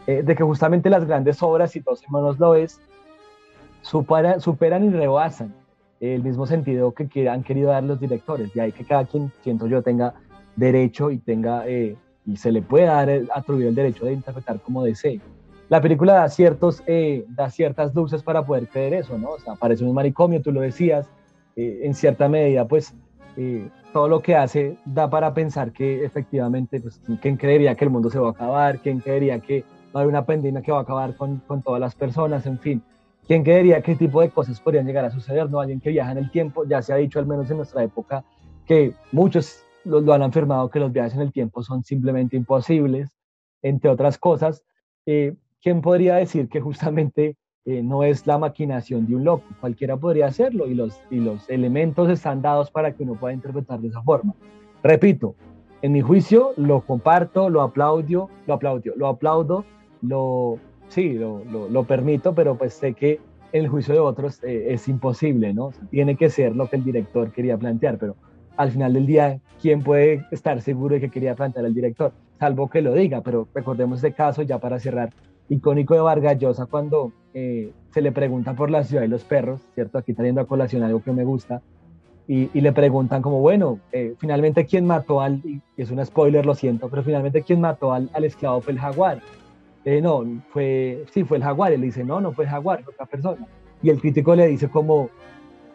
[0.06, 2.80] eh, de que justamente las grandes obras, y Dos Hermanos lo es,
[3.82, 5.54] supera- superan y rebasan
[6.00, 8.52] el mismo sentido que, que han querido dar los directores.
[8.52, 10.14] De ahí que cada quien, siento yo, tenga
[10.56, 14.60] derecho y tenga eh, y se le puede dar el, atribuir el derecho de interpretar
[14.60, 15.20] como desee.
[15.68, 19.30] La película da, ciertos, eh, da ciertas luces para poder creer eso, ¿no?
[19.30, 21.08] O sea, parece un manicomio, tú lo decías,
[21.56, 22.94] eh, en cierta medida, pues
[23.36, 27.90] eh, todo lo que hace da para pensar que efectivamente, pues, ¿quién creería que el
[27.90, 28.78] mundo se va a acabar?
[28.80, 31.80] ¿Quién creería que va a haber una pandemia que va a acabar con, con todas
[31.80, 32.44] las personas?
[32.46, 32.82] En fin,
[33.26, 35.48] ¿quién creería qué tipo de cosas podrían llegar a suceder?
[35.50, 35.60] ¿No?
[35.60, 38.24] Alguien que viaja en el tiempo, ya se ha dicho al menos en nuestra época
[38.66, 43.10] que muchos lo, han afirmado que los viajes en el tiempo son simplemente imposibles,
[43.62, 44.64] entre otras cosas.
[45.06, 49.44] Eh, ¿Quién podría decir que justamente eh, no es la maquinación de un loco?
[49.60, 53.80] Cualquiera podría hacerlo y los, y los elementos están dados para que uno pueda interpretar
[53.80, 54.34] de esa forma.
[54.82, 55.34] Repito,
[55.82, 59.64] en mi juicio lo comparto, lo aplaudo, lo aplaudo, lo aplaudo,
[60.02, 63.20] lo, sí, lo, lo, permito, pero pues sé que
[63.52, 65.72] el juicio de otros eh, es imposible, ¿no?
[65.90, 68.16] Tiene que ser lo que el director quería plantear, pero
[68.56, 72.12] al final del día, ¿quién puede estar seguro de que quería plantear el director?
[72.38, 75.10] Salvo que lo diga, pero recordemos ese caso ya para cerrar,
[75.48, 79.60] icónico de Vargas Llosa cuando eh, se le pregunta por la ciudad y los perros,
[79.74, 79.98] ¿cierto?
[79.98, 81.62] Aquí trayendo a colación algo que me gusta,
[82.26, 86.46] y, y le preguntan como, bueno, eh, finalmente quién mató al, y es un spoiler,
[86.46, 89.20] lo siento, pero finalmente quién mató al, al esclavo fue el jaguar.
[89.84, 92.82] Eh, no, fue, sí, fue el jaguar, y él dice, no, no fue el jaguar,
[92.82, 93.46] fue otra persona.
[93.82, 95.10] Y el crítico le dice como,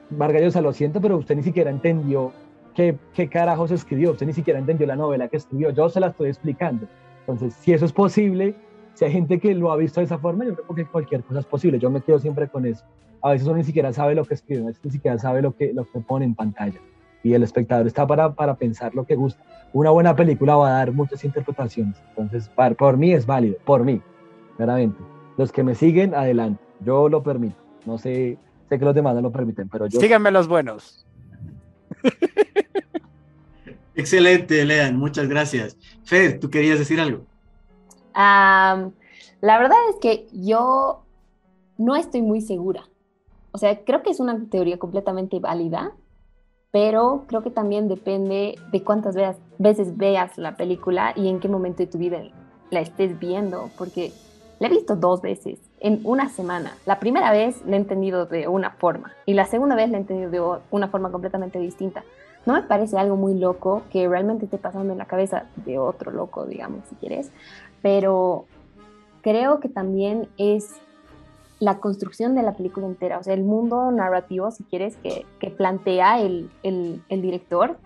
[0.10, 2.32] Vargas Llosa, lo siento, pero usted ni siquiera entendió
[2.74, 6.08] qué, qué carajos escribió, usted ni siquiera entendió la novela que escribió, yo se la
[6.08, 6.88] estoy explicando.
[7.22, 8.56] Entonces, si eso es posible,
[8.94, 11.40] si hay gente que lo ha visto de esa forma, yo creo que cualquier cosa
[11.40, 12.84] es posible, yo me quedo siempre con eso.
[13.22, 15.56] A veces uno ni siquiera sabe lo que escribe, a veces ni siquiera sabe lo
[15.56, 16.80] que, lo que pone en pantalla.
[17.22, 19.44] Y el espectador está para, para pensar lo que gusta.
[19.74, 22.02] Una buena película va a dar muchas interpretaciones.
[22.10, 24.02] Entonces, par- por mí es válido, por mí,
[24.56, 24.98] claramente.
[25.38, 26.64] Los que me siguen, adelante.
[26.80, 27.58] Yo lo permito.
[27.86, 28.38] No sé,
[28.70, 30.00] sé que los demás no lo permiten, pero yo...
[30.00, 31.06] Síganme los buenos.
[33.96, 35.78] Excelente, Lean, muchas gracias.
[36.04, 37.26] Fed, ¿tú querías decir algo?
[39.42, 41.04] La verdad es que yo
[41.78, 42.84] no estoy muy segura.
[43.52, 45.94] O sea, creo que es una teoría completamente válida,
[46.72, 49.16] pero creo que también depende de cuántas
[49.58, 52.22] veces veas la película y en qué momento de tu vida
[52.70, 54.12] la estés viendo, porque
[54.60, 56.74] la he visto dos veces en una semana.
[56.86, 60.02] La primera vez la he entendido de una forma y la segunda vez la he
[60.02, 62.04] entendido de una forma completamente distinta.
[62.46, 66.12] No me parece algo muy loco que realmente esté pasando en la cabeza de otro
[66.12, 67.32] loco, digamos, si quieres,
[67.82, 68.46] pero
[69.22, 70.70] creo que también es
[71.60, 75.50] la construcción de la película entera, o sea, el mundo narrativo, si quieres, que, que
[75.50, 77.78] plantea el, el- el director,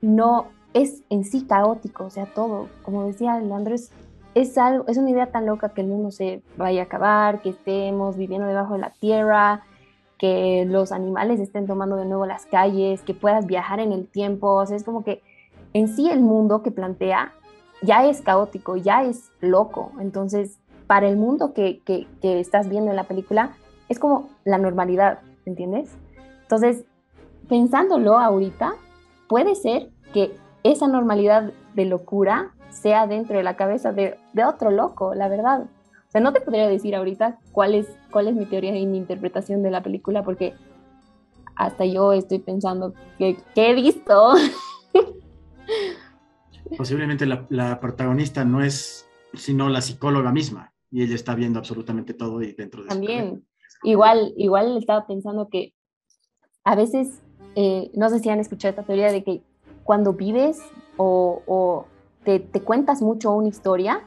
[0.00, 3.92] no es en sí caótico, o sea, todo, como decía Leandro, es,
[4.34, 7.50] es, algo, es una idea tan loca que el mundo se vaya a acabar, que
[7.50, 9.64] estemos viviendo debajo de la tierra,
[10.18, 14.54] que los animales estén tomando de nuevo las calles, que puedas viajar en el tiempo,
[14.54, 15.22] o sea, es como que
[15.72, 17.32] en sí el mundo que plantea
[17.82, 22.90] ya es caótico, ya es loco, entonces para el mundo que, que, que estás viendo
[22.90, 23.56] en la película
[23.88, 25.90] es como la normalidad, ¿entiendes?
[26.42, 26.84] Entonces,
[27.48, 28.74] pensándolo ahorita,
[29.28, 34.70] puede ser que esa normalidad de locura sea dentro de la cabeza de, de otro
[34.70, 35.62] loco, la verdad.
[35.62, 38.98] O sea, no te podría decir ahorita cuál es, cuál es mi teoría y mi
[38.98, 40.54] interpretación de la película, porque
[41.54, 44.34] hasta yo estoy pensando que, que he visto.
[46.76, 52.14] Posiblemente la, la protagonista no es sino la psicóloga misma y ella está viendo absolutamente
[52.14, 52.88] todo y dentro de.
[52.88, 53.46] También,
[53.82, 55.74] igual, igual estaba pensando que
[56.64, 57.22] a veces,
[57.56, 59.42] eh, no sé si han escuchado esta teoría de que
[59.84, 60.60] cuando vives
[60.96, 61.86] o, o
[62.24, 64.00] te, cuentas mucho una historia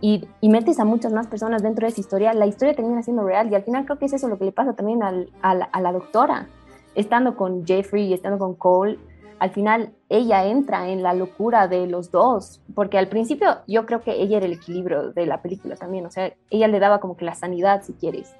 [0.00, 3.24] y, y metes a muchas más personas dentro de esa historia, la historia termina siendo
[3.24, 5.54] real y al final creo que es eso lo que le pasa también al- a,
[5.54, 6.48] la, a la doctora,
[6.94, 8.98] estando con Jeffrey y estando con Cole,
[9.38, 14.00] al final ella entra en la locura de los dos, porque al principio yo creo
[14.02, 17.16] que ella era el equilibrio de la película también, o sea, ella le daba como
[17.16, 18.32] que la sanidad, si quieres,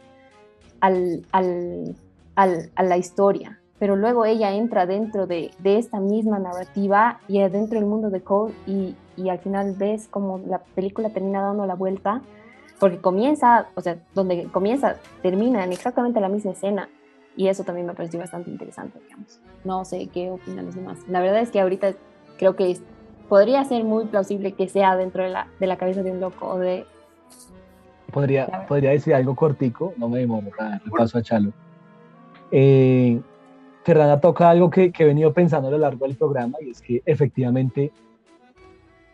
[0.80, 1.96] al, al,
[2.36, 7.40] al, a la historia, pero luego ella entra dentro de, de, esta misma narrativa y
[7.40, 11.66] adentro del mundo de Cole y, y al final ves como la película termina dando
[11.66, 12.22] la vuelta,
[12.78, 16.88] porque comienza, o sea, donde comienza, termina en exactamente la misma escena
[17.36, 19.40] y eso también me pareció bastante interesante, digamos.
[19.64, 20.98] No sé qué opinan los demás.
[21.08, 21.94] La verdad es que ahorita
[22.38, 22.78] creo que
[23.28, 26.46] podría ser muy plausible que sea dentro de la, de la cabeza de un loco
[26.46, 26.86] o de...
[28.12, 30.46] Podría, podría decir algo cortico, no me demoro,
[30.84, 31.52] le paso a Chalo.
[32.52, 33.20] Eh,
[33.84, 36.80] Fernanda toca algo que, que, he venido pensando a lo largo del programa y es
[36.80, 37.92] que efectivamente,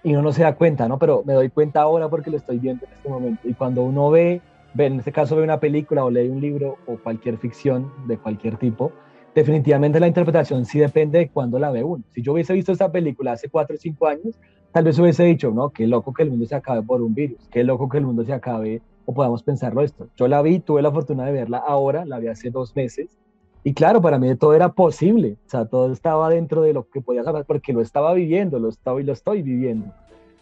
[0.03, 0.99] y uno no se da cuenta, ¿no?
[0.99, 3.49] Pero me doy cuenta ahora porque lo estoy viendo en este momento.
[3.49, 4.41] Y cuando uno ve
[4.75, 8.19] ve, en este caso ve una película o lee un libro o cualquier ficción de
[8.19, 8.93] cualquier tipo,
[9.35, 12.05] definitivamente la interpretación sí depende de cuándo la ve uno.
[12.15, 14.39] Si yo hubiese visto esta película hace 4 o 5 años,
[14.73, 17.49] tal vez hubiese dicho, no, qué loco que el mundo se acabe por un virus,
[17.51, 20.09] qué loco que el mundo se acabe, o podamos pensarlo esto.
[20.17, 23.19] Yo la vi, tuve la fortuna de verla ahora, la vi hace dos meses,
[23.63, 27.01] y claro, para mí todo era posible, o sea, todo estaba dentro de lo que
[27.01, 29.93] podía saber, porque lo estaba viviendo, lo estaba y lo estoy viviendo.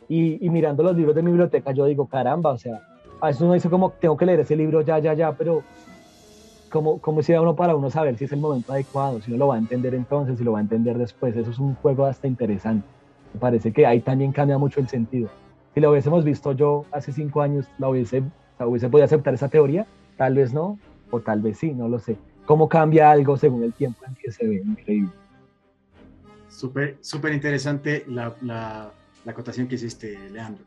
[0.09, 2.81] Y, y mirando los libros de mi biblioteca, yo digo, caramba, o sea,
[3.21, 5.63] a veces uno dice como, tengo que leer ese libro ya, ya, ya, pero
[6.71, 9.47] como, como si uno para uno saber si es el momento adecuado, si uno lo
[9.49, 11.37] va a entender entonces, si lo va a entender después.
[11.37, 12.87] Eso es un juego hasta interesante.
[13.35, 15.29] Me parece que ahí también cambia mucho el sentido.
[15.75, 18.23] Si lo hubiésemos visto yo hace cinco años, ¿la hubiese,
[18.59, 19.87] la hubiese podido aceptar esa teoría?
[20.17, 20.79] Tal vez no,
[21.11, 22.17] o tal vez sí, no lo sé.
[22.49, 24.63] ¿Cómo cambia algo según el tiempo en que se ve?
[24.65, 25.11] Increíble.
[26.49, 28.91] Súper, súper interesante la, la,
[29.27, 30.65] la acotación que hiciste, Leandro.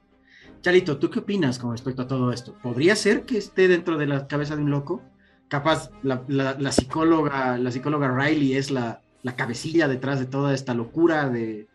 [0.61, 2.53] Charito, ¿tú qué opinas con respecto a todo esto?
[2.61, 5.01] ¿Podría ser que esté dentro de la cabeza de un loco?
[5.47, 10.53] Capaz la, la, la psicóloga, la psicóloga Riley es la, la, cabecilla detrás de toda
[10.53, 11.67] esta locura de,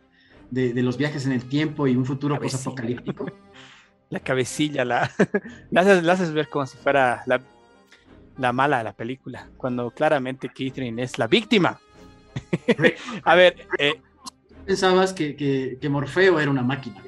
[0.53, 3.27] de, de los viajes en el tiempo y un futuro posapocalíptico.
[4.09, 5.11] La cabecilla, la,
[5.73, 7.43] la, haces, la haces ver como si fuera la,
[8.39, 11.79] la mala de la película, cuando claramente Catherine es la víctima.
[13.25, 14.01] a ver, eh,
[14.65, 17.03] pensabas que, que, que Morfeo era una máquina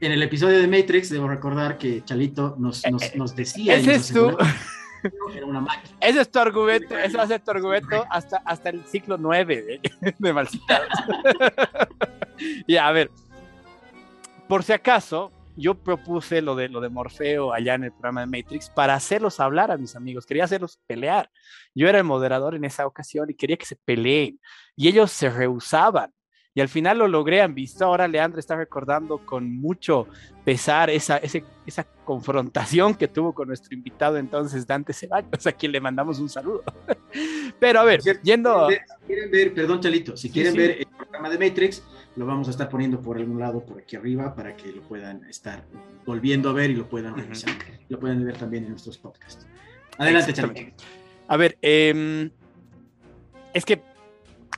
[0.00, 3.74] en el episodio de Matrix, debo recordar que Chalito nos, nos, nos decía.
[3.76, 4.36] Ese es tu.
[5.34, 5.96] Era una máquina.
[6.00, 9.62] Ese es tu argumento, ese va a ser tu argumento hasta, hasta el ciclo 9
[9.62, 10.88] de, de Malcitados.
[12.66, 13.10] ya, a ver.
[14.48, 18.26] Por si acaso, yo propuse lo de, lo de Morfeo allá en el programa de
[18.26, 21.30] Matrix para hacerlos hablar a mis amigos, quería hacerlos pelear.
[21.74, 24.40] Yo era el moderador en esa ocasión y quería que se peleen.
[24.76, 26.12] Y ellos se rehusaban
[26.56, 27.84] y al final lo logré, han visto.
[27.84, 30.08] Ahora Leandro está recordando con mucho
[30.42, 35.72] pesar esa, ese, esa confrontación que tuvo con nuestro invitado entonces, Dante Ceballos, a quien
[35.72, 36.64] le mandamos un saludo.
[37.60, 38.70] Pero a ver, yendo...
[38.70, 40.66] Si quieren ver, perdón Chalito, si quieren sí, sí.
[40.66, 41.82] ver el programa de Matrix,
[42.16, 45.24] lo vamos a estar poniendo por algún lado, por aquí arriba, para que lo puedan
[45.24, 45.64] estar
[46.04, 47.50] volviendo a ver y lo puedan revisar.
[47.50, 47.80] Uh -huh.
[47.88, 49.46] Lo pueden ver también en nuestros podcasts.
[49.98, 50.84] Adelante, Chalito.
[51.28, 52.30] A ver, eh,
[53.52, 53.82] es que,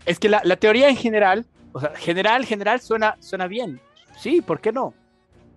[0.06, 3.80] es que la, la teoría en general o sea, general, general suena, suena bien.
[4.18, 4.94] Sí, ¿por qué no?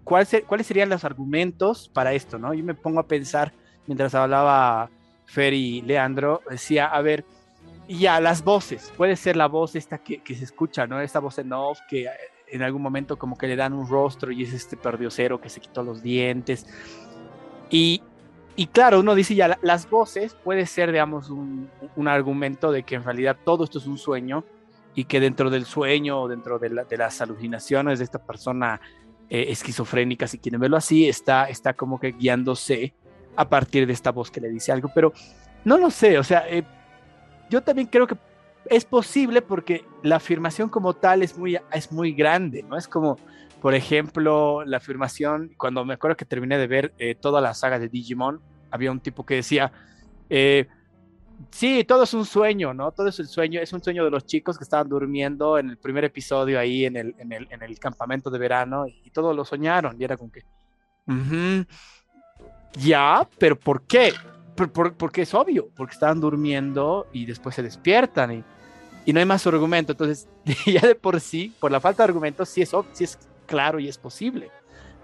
[0.03, 2.37] ¿Cuál ser, ¿Cuáles serían los argumentos para esto?
[2.37, 2.53] ¿no?
[2.53, 3.53] Yo me pongo a pensar,
[3.87, 4.89] mientras hablaba
[5.25, 7.25] Fer y Leandro, decía, a ver,
[7.99, 10.99] ya las voces, puede ser la voz esta que, que, se escucha, ¿no?
[11.01, 12.07] Esta voz en off que
[12.47, 15.59] en algún momento como que le dan un rostro y es este perdiosero que se
[15.59, 16.67] quitó los dientes.
[17.69, 18.03] Y,
[18.55, 22.95] y claro, uno dice ya, las voces puede ser, digamos, un, un argumento de que
[22.95, 24.43] en realidad todo esto es un sueño
[24.93, 28.81] y que dentro del sueño, dentro de, la, de las alucinaciones de esta persona
[29.29, 32.93] eh, esquizofrénica, si quieren verlo así, está, está como que guiándose
[33.37, 35.13] a partir de esta voz que le dice algo, pero
[35.63, 36.63] no lo sé, o sea, eh,
[37.51, 38.15] yo también creo que
[38.65, 42.77] es posible porque la afirmación como tal es muy, es muy grande, ¿no?
[42.77, 43.19] Es como,
[43.61, 47.77] por ejemplo, la afirmación, cuando me acuerdo que terminé de ver eh, toda la saga
[47.77, 48.39] de Digimon,
[48.71, 49.71] había un tipo que decía,
[50.29, 50.67] eh,
[51.51, 52.93] sí, todo es un sueño, ¿no?
[52.93, 55.77] Todo es el sueño, es un sueño de los chicos que estaban durmiendo en el
[55.77, 59.35] primer episodio ahí en el, en el, en el campamento de verano y, y todos
[59.35, 60.45] lo soñaron y era como que,
[62.79, 64.13] ya, pero ¿por qué?
[64.55, 68.43] Por, por, porque es obvio, porque estaban durmiendo y después se despiertan y,
[69.05, 69.93] y no hay más argumento.
[69.93, 70.27] Entonces,
[70.65, 73.87] ya de por sí, por la falta de argumentos, sí es, sí es claro y
[73.87, 74.49] es posible.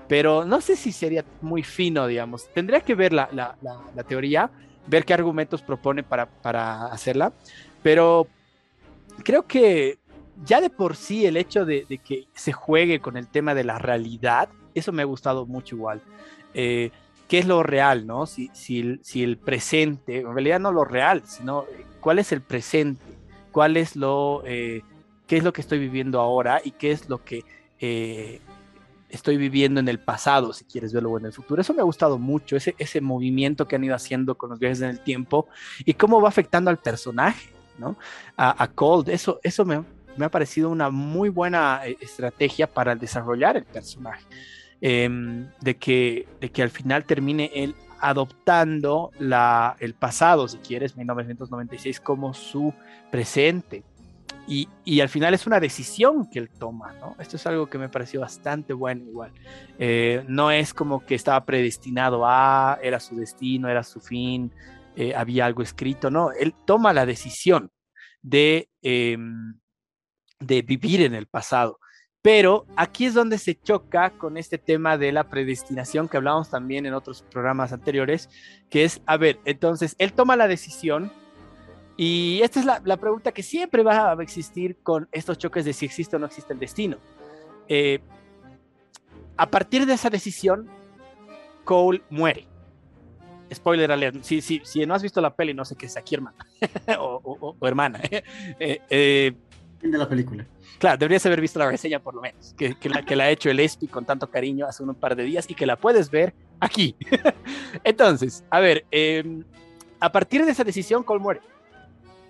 [0.08, 2.48] Pero no sé si sería muy fino, digamos.
[2.54, 4.50] Tendría que ver la, la, la, la teoría,
[4.88, 7.34] ver qué argumentos propone para, para hacerla.
[7.84, 8.28] Pero
[9.24, 9.98] creo que
[10.46, 13.64] ya de por sí el hecho de, de, que se juegue con el tema de
[13.64, 16.02] la realidad, eso me ha gustado mucho igual.
[16.54, 16.92] Eh,
[17.28, 18.26] ¿Qué es lo real, no?
[18.26, 18.80] Si, si,
[19.24, 21.66] el, presente, en realidad no lo real, sino
[22.00, 23.04] cuál es el presente,
[23.52, 24.82] cuál es lo, eh,
[25.28, 27.44] qué es lo que estoy viviendo ahora y qué es lo que
[27.80, 28.40] eh,
[29.10, 31.62] estoy viviendo en el pasado, si quieres verlo en el futuro.
[31.62, 34.82] Eso me ha gustado mucho, ese, ese movimiento que han ido haciendo con los viajes
[34.82, 35.48] en el tiempo
[35.80, 37.98] y cómo va afectando al personaje, ¿no?
[38.38, 39.84] A, a Cold, eso, eso me,
[40.18, 44.26] me ha parecido una muy buena eh, estrategia para desarrollar el personaje.
[44.80, 50.96] Em, de, que, de que al final termine él adoptando la, el pasado, si quieres,
[50.96, 52.74] 1996, como su
[53.12, 53.84] presente.
[54.48, 57.16] Y, y, al final es una decisión que él toma, ¿no?
[57.20, 59.32] Esto es algo que me pareció bastante bueno igual.
[59.80, 64.52] Eh, no es como que estaba predestinado a, era su destino, era su fin,
[64.96, 67.72] eh, había algo escrito, no, él toma la decisión
[68.22, 69.18] de, eh,
[70.40, 71.80] de vivir en el pasado.
[72.28, 76.86] Pero aquí es donde se choca con este tema de la predestinación que hablamos también
[76.86, 78.30] en otros programas anteriores,
[78.70, 81.10] que es, a ver, entonces, él toma la decisión
[81.96, 85.72] y esta es la, la pregunta que siempre va a existir con estos choques de
[85.72, 86.98] si existe o no existe el destino.
[87.70, 88.00] Eh,
[89.38, 90.68] a partir de esa decisión,
[91.64, 92.46] Cole muere.
[93.54, 96.16] Spoiler alert, si, si, si no has visto la peli, no sé qué es aquí,
[96.16, 96.46] hermana,
[97.00, 98.02] o, o, o, hermana.
[98.12, 99.34] eh, eh,
[99.82, 100.46] de la película.
[100.80, 103.50] Claro, deberías haber visto la reseña por lo menos, que, la, que la ha hecho
[103.50, 106.34] el ESPI con tanto cariño hace un par de días y que la puedes ver
[106.60, 106.96] aquí.
[107.84, 109.44] Entonces, a ver, eh,
[110.00, 111.42] a partir de esa decisión, Cole muere.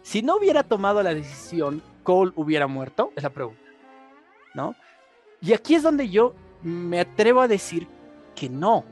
[0.01, 3.61] Si no hubiera tomado la decisión, Cole hubiera muerto, es la pregunta,
[4.53, 4.75] ¿no?
[5.41, 7.87] Y aquí es donde yo me atrevo a decir
[8.35, 8.85] que no.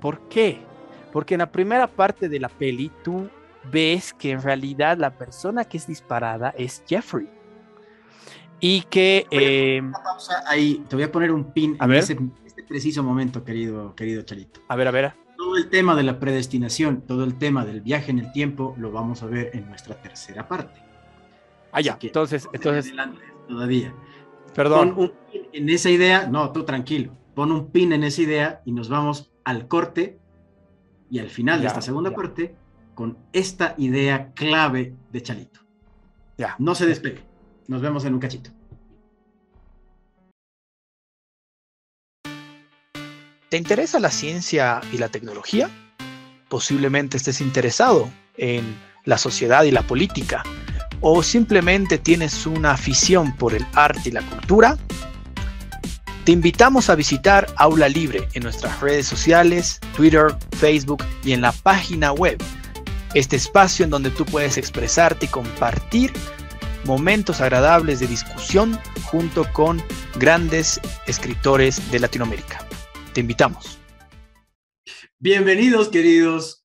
[0.00, 0.60] ¿Por qué?
[1.12, 3.28] Porque en la primera parte de la peli tú
[3.70, 7.28] ves que en realidad la persona que es disparada es Jeffrey.
[8.60, 9.26] Y que...
[9.30, 11.98] Eh, pausa ahí, te voy a poner un pin a en ver.
[12.00, 14.60] ese, este preciso momento, querido, querido Charito.
[14.68, 15.12] A ver, a ver.
[15.36, 18.90] Todo el tema de la predestinación, todo el tema del viaje en el tiempo, lo
[18.90, 20.80] vamos a ver en nuestra tercera parte.
[21.72, 21.98] Ah, ya.
[21.98, 22.92] que, entonces, entonces...
[23.46, 23.94] Todavía.
[24.54, 24.94] Perdón.
[24.94, 27.12] Pon un pin en esa idea, no, tú tranquilo.
[27.34, 30.18] Pon un pin en esa idea y nos vamos al corte
[31.10, 32.16] y al final Ya, de esta segunda ya.
[32.16, 32.54] parte
[32.94, 35.60] con esta idea clave de Chalito.
[36.38, 36.56] Ya.
[36.58, 37.22] No se despegue.
[37.68, 38.50] Nos vemos en un cachito.
[43.48, 45.70] ¿Te interesa la ciencia y la tecnología?
[46.48, 50.42] Posiblemente estés interesado en la sociedad y la política.
[51.00, 54.76] ¿O simplemente tienes una afición por el arte y la cultura?
[56.24, 61.52] Te invitamos a visitar Aula Libre en nuestras redes sociales, Twitter, Facebook y en la
[61.52, 62.42] página web.
[63.14, 66.12] Este espacio en donde tú puedes expresarte y compartir
[66.86, 69.82] momentos agradables de discusión junto con
[70.18, 72.64] grandes escritores de Latinoamérica.
[73.12, 73.78] Te invitamos.
[75.18, 76.64] Bienvenidos, queridos,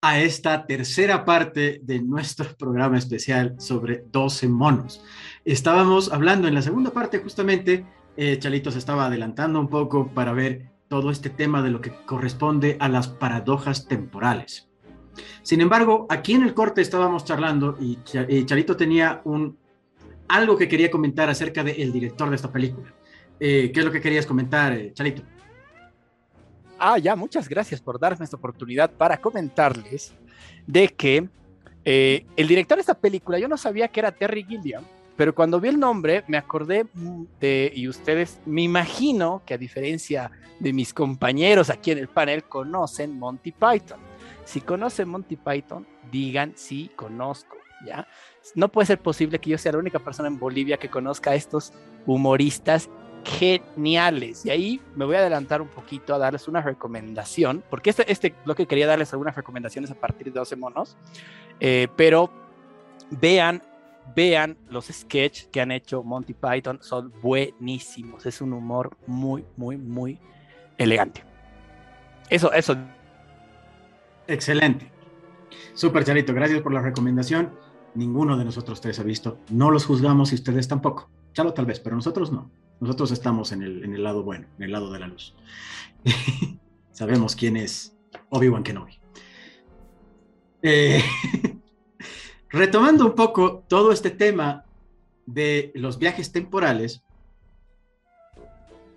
[0.00, 5.02] a esta tercera parte de nuestro programa especial sobre 12 monos.
[5.44, 7.86] Estábamos hablando en la segunda parte justamente,
[8.16, 11.92] eh, Chalito se estaba adelantando un poco para ver todo este tema de lo que
[12.06, 14.68] corresponde a las paradojas temporales.
[15.42, 19.56] Sin embargo, aquí en el corte estábamos charlando y, Ch y Chalito tenía un,
[20.28, 22.92] algo que quería comentar acerca del director de esta película.
[23.38, 25.22] Eh, ¿Qué es lo que querías comentar, eh, Chalito?
[26.78, 30.12] Ah, ya, muchas gracias por darme esta oportunidad para comentarles
[30.66, 31.28] de que
[31.84, 34.84] eh, el director de esta película, yo no sabía que era Terry Gilliam,
[35.16, 36.86] pero cuando vi el nombre me acordé
[37.40, 42.44] de, y ustedes me imagino que a diferencia de mis compañeros aquí en el panel,
[42.44, 44.00] conocen Monty Python.
[44.46, 48.06] Si conocen Monty Python, digan sí, conozco, ¿ya?
[48.54, 51.34] No puede ser posible que yo sea la única persona en Bolivia que conozca a
[51.34, 51.72] estos
[52.06, 52.88] humoristas
[53.24, 54.46] geniales.
[54.46, 58.34] Y ahí me voy a adelantar un poquito a darles una recomendación, porque este, este
[58.44, 60.96] bloque quería darles algunas recomendaciones a partir de 12 monos,
[61.58, 62.30] eh, pero
[63.10, 63.64] vean,
[64.14, 69.76] vean los sketches que han hecho Monty Python, son buenísimos, es un humor muy, muy,
[69.76, 70.20] muy
[70.78, 71.24] elegante.
[72.30, 72.76] Eso, eso.
[74.26, 74.90] Excelente.
[75.74, 77.52] Súper, Charito, gracias por la recomendación.
[77.94, 79.38] Ninguno de nosotros tres ha visto.
[79.50, 81.10] No los juzgamos y ustedes tampoco.
[81.32, 82.50] Chalo tal vez, pero nosotros no.
[82.80, 85.34] Nosotros estamos en el, en el lado bueno, en el lado de la luz.
[86.92, 87.96] Sabemos quién es
[88.30, 88.98] Obi-Wan Kenobi.
[90.62, 91.02] Eh,
[92.50, 94.64] retomando un poco todo este tema
[95.26, 97.02] de los viajes temporales,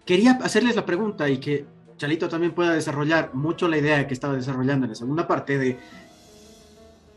[0.05, 1.65] quería hacerles la pregunta y que
[1.99, 5.77] Chalito también pueda desarrollar mucho la idea que estaba desarrollando en la segunda parte de,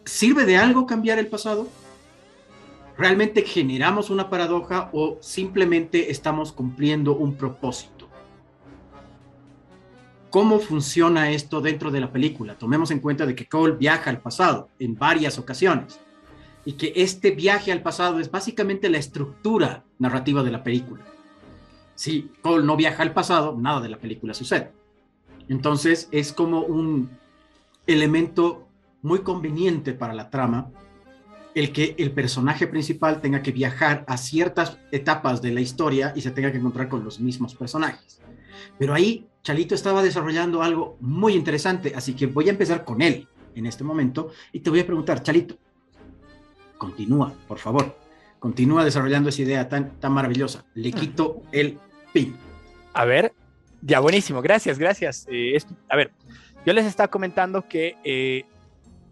[0.04, 1.68] ¿sirve de algo cambiar el pasado?
[2.98, 8.08] ¿Realmente generamos una paradoja o simplemente estamos cumpliendo un propósito?
[10.30, 12.58] ¿Cómo funciona esto dentro de la película?
[12.58, 16.00] Tomemos en cuenta de que Cole viaja al pasado en varias ocasiones.
[16.64, 21.04] y que este viaje al pasado es básicamente la estructura narrativa de la película.
[21.94, 24.72] Si Cole no viaja al pasado, nada de la película sucede.
[25.48, 27.10] Entonces es como un
[27.86, 28.68] elemento
[29.02, 30.70] muy conveniente para la trama
[31.54, 36.22] el que el personaje principal tenga que viajar a ciertas etapas de la historia y
[36.22, 38.20] se tenga que encontrar con los mismos personajes.
[38.78, 43.28] Pero ahí Chalito estaba desarrollando algo muy interesante, así que voy a empezar con él
[43.54, 45.56] en este momento y te voy a preguntar, Chalito,
[46.78, 47.96] continúa, por favor,
[48.46, 50.64] continúa desarrollando esa idea tan, tan maravillosa.
[50.74, 51.78] Le quito el
[52.12, 52.36] pin.
[52.92, 53.32] A ver,
[53.82, 55.28] ya buenísimo, gracias, gracias.
[55.30, 56.10] Eh, es- a ver,
[56.66, 58.44] yo les estaba comentando que eh,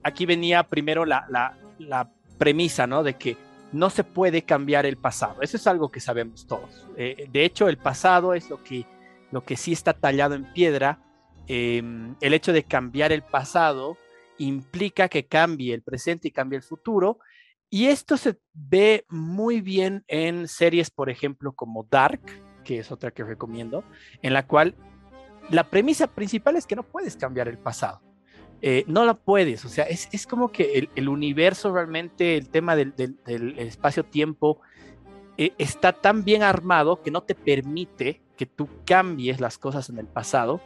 [0.03, 3.05] aquí venía primero la, la- la premisa, ¿no?
[3.05, 3.37] De que
[3.73, 5.43] no se puede cambiar el pasado.
[5.43, 6.89] Eso es algo que sabemos todos.
[6.97, 8.85] Eh, de hecho, el pasado es lo que,
[9.31, 10.99] lo que sí está tallado en piedra.
[11.47, 11.81] Eh,
[12.21, 13.97] el hecho de cambiar el pasado
[14.39, 17.21] implica que cambie el presente y cambie el futuro.
[17.71, 22.21] Y esto se ve muy bien en series, por ejemplo, como Dark,
[22.65, 23.85] que es otra que recomiendo,
[24.23, 24.75] en la cual
[25.51, 28.01] la premisa principal es que no puedes cambiar el pasado.
[28.61, 32.77] Eh, no la puedes, o sea, es, es como que el, universo realmente, el tema
[32.77, 34.61] del, del- del espacio-tiempo,
[35.39, 39.99] eh, está tan bien armado que no te permite que tú cambies las cosas en
[39.99, 40.61] el pasado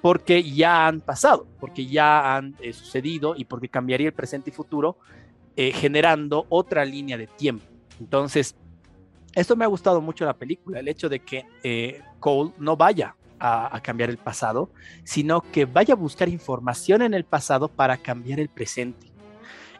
[0.00, 4.52] porque ya han pasado, porque ya han eh, sucedido y porque cambiaría el presente y
[4.52, 4.96] futuro
[5.56, 7.64] eh, generando otra línea de tiempo.
[8.00, 8.56] Entonces,
[9.34, 13.16] esto me ha gustado mucho la película, el hecho de que eh, Cole no vaya
[13.38, 14.70] a, cambiar el pasado,
[15.02, 19.08] sino que vaya a buscar información en el pasado para cambiar el presente.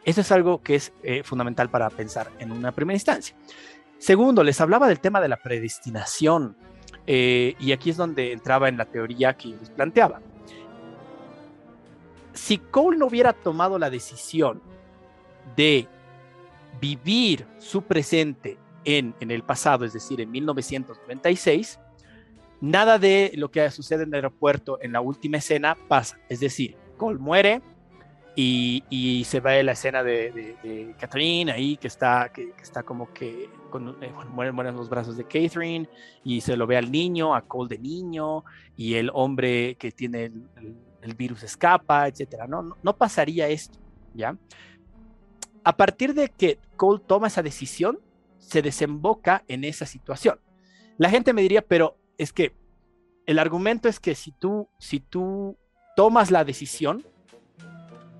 [0.04, 3.34] Eso es algo que es eh, fundamental para pensar en una primera instancia.
[3.96, 6.56] Segundo, les hablaba del tema de la predestinación,
[7.06, 10.20] eh, y aquí es donde entraba en la teoría que les planteaba.
[12.34, 14.60] Si Cole no hubiera tomado la decisión
[15.56, 15.88] de
[16.80, 21.78] vivir su presente en, en el pasado, es decir, en 1996,
[22.60, 26.18] nada de lo que sucede en el aeropuerto en la última escena pasa.
[26.28, 27.62] Es decir, Cole muere
[28.36, 33.48] y, y se a la escena de, Catherine ahí, que está, que, está como que
[33.70, 35.88] con, eh, bueno, mueren, mueren los brazos de Catherine
[36.24, 38.44] y se lo ve al niño, a Cole de niño,
[38.76, 40.32] y el hombre que tiene
[41.02, 42.46] el, virus escapa, etcétera.
[42.46, 43.78] No, no pasaría esto,
[44.14, 44.36] ¿ya?
[45.64, 47.98] A partir de que Cole toma esa decisión,
[48.38, 50.38] se desemboca en esa situación.
[50.98, 52.54] La gente me diría, pero es que
[53.26, 55.56] el argumento es que si tú, si tú
[55.96, 57.04] tomas la decisión,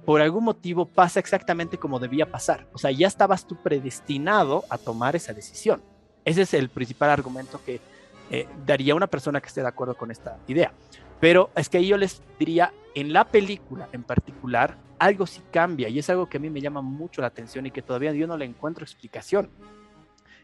[0.05, 2.67] por algún motivo pasa exactamente como debía pasar.
[2.73, 5.83] O sea, ya estabas tú predestinado a tomar esa decisión.
[6.25, 7.81] Ese es el principal argumento que
[8.31, 10.73] eh, daría una persona que esté de acuerdo con esta idea.
[11.25, 15.89] Pero es que ahí yo les diría, en la película en particular, algo sí cambia
[15.89, 18.27] y es algo que a mí me llama mucho la atención y que todavía yo
[18.27, 19.49] no le encuentro explicación.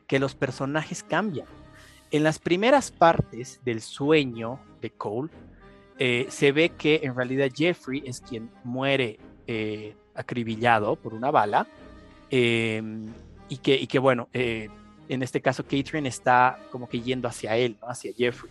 [0.06, 1.46] Que los personajes cambian.
[2.10, 5.28] En las primeras partes del sueño de Cole,
[5.98, 11.66] eh, se ve que en realidad Jeffrey es quien muere eh, acribillado por una bala
[12.30, 12.82] eh,
[13.50, 14.70] y, que, y que bueno, eh,
[15.10, 17.88] en este caso Catherine está como que yendo hacia él, ¿no?
[17.88, 18.50] hacia Jeffrey.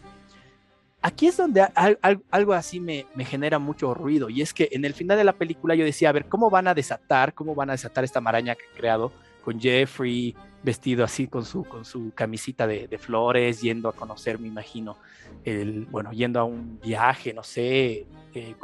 [1.01, 4.83] Aquí es donde al- al- algo así me, genera mucho ruido y es que en
[4.83, 7.69] el final de la película yo decía, a ver, ¿cómo van a desatar, cómo van
[7.69, 9.11] a desatar esta maraña que han creado
[9.43, 14.47] con Jeffrey vestido así con su, con su camisita de, flores, yendo a conocer, me
[14.47, 14.97] imagino,
[15.45, 18.55] el, bueno, yendo a un viaje, no sé, eh,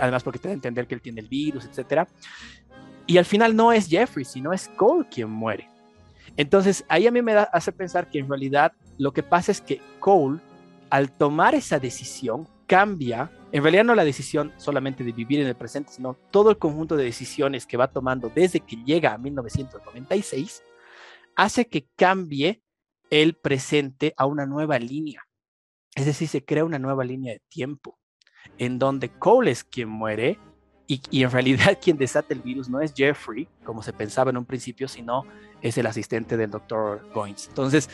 [0.00, 2.06] además porque te da a entender que él tiene el virus, etcétera.
[3.06, 5.68] Y al final no es Jeffrey, sino es Cole quien muere.
[6.36, 9.60] Entonces ahí a mí me da, hace pensar que en realidad lo que pasa es
[9.60, 10.40] que Cole,
[10.94, 15.56] al tomar esa decisión, cambia, en realidad no la decisión solamente de vivir en el
[15.56, 20.62] presente, sino todo el conjunto de decisiones que va tomando desde que llega a 1996,
[21.34, 22.62] hace que cambie
[23.10, 25.24] el presente a una nueva línea.
[25.96, 27.98] Es decir, se crea una nueva línea de tiempo,
[28.58, 30.38] en donde Cole es quien muere
[30.86, 34.36] y, y en realidad quien desata el virus no es Jeffrey, como se pensaba en
[34.36, 35.24] un principio, sino
[35.60, 37.48] es el asistente del doctor Goins.
[37.48, 37.90] Entonces,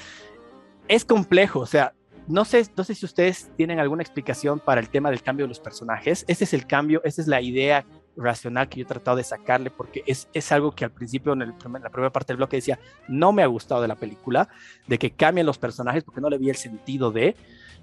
[0.86, 1.94] es complejo, o sea,
[2.31, 5.49] no sé, no sé si ustedes tienen alguna explicación para el tema del cambio de
[5.49, 6.24] los personajes.
[6.28, 7.85] Este es el cambio, esta es la idea
[8.16, 11.41] racional que yo he tratado de sacarle porque es, es algo que al principio en,
[11.41, 12.78] la primera parte del bloque decía
[13.09, 14.49] no me ha gustado de la película,
[14.87, 17.35] de que cambien los personajes porque no le vi el sentido de,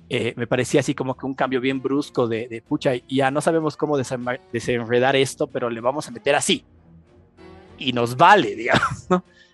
[0.09, 3.41] eh, me parecía así como que un cambio bien brusco de, de pucha, ya no
[3.41, 6.63] sabemos cómo desenredar esto, pero le vamos a meter así.
[7.77, 9.07] Y nos vale, digamos.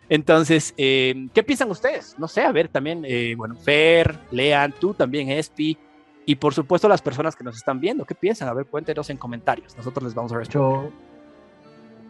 [0.09, 2.15] Entonces, eh, ¿qué piensan ustedes?
[2.17, 5.77] No sé, a ver, también, eh, bueno, Fer, Lean, tú también, Espi,
[6.25, 8.47] y por supuesto las personas que nos están viendo, ¿qué piensan?
[8.47, 10.91] A ver, cuéntenos en comentarios, nosotros les vamos a responder.
[10.91, 10.91] Yo,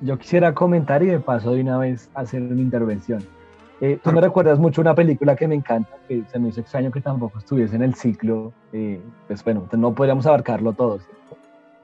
[0.02, 3.24] yo quisiera comentar y de paso de una vez hacer una intervención.
[3.82, 6.92] Eh, Tú me recuerdas mucho una película que me encanta, que se me hizo extraño
[6.92, 11.38] que tampoco estuviese en el ciclo, eh, pues bueno, no podríamos abarcarlo todo, ¿cierto?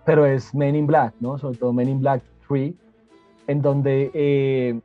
[0.05, 1.37] pero es Men in Black, ¿no?
[1.37, 2.73] Sobre todo Men in Black 3,
[3.47, 4.79] en donde eh,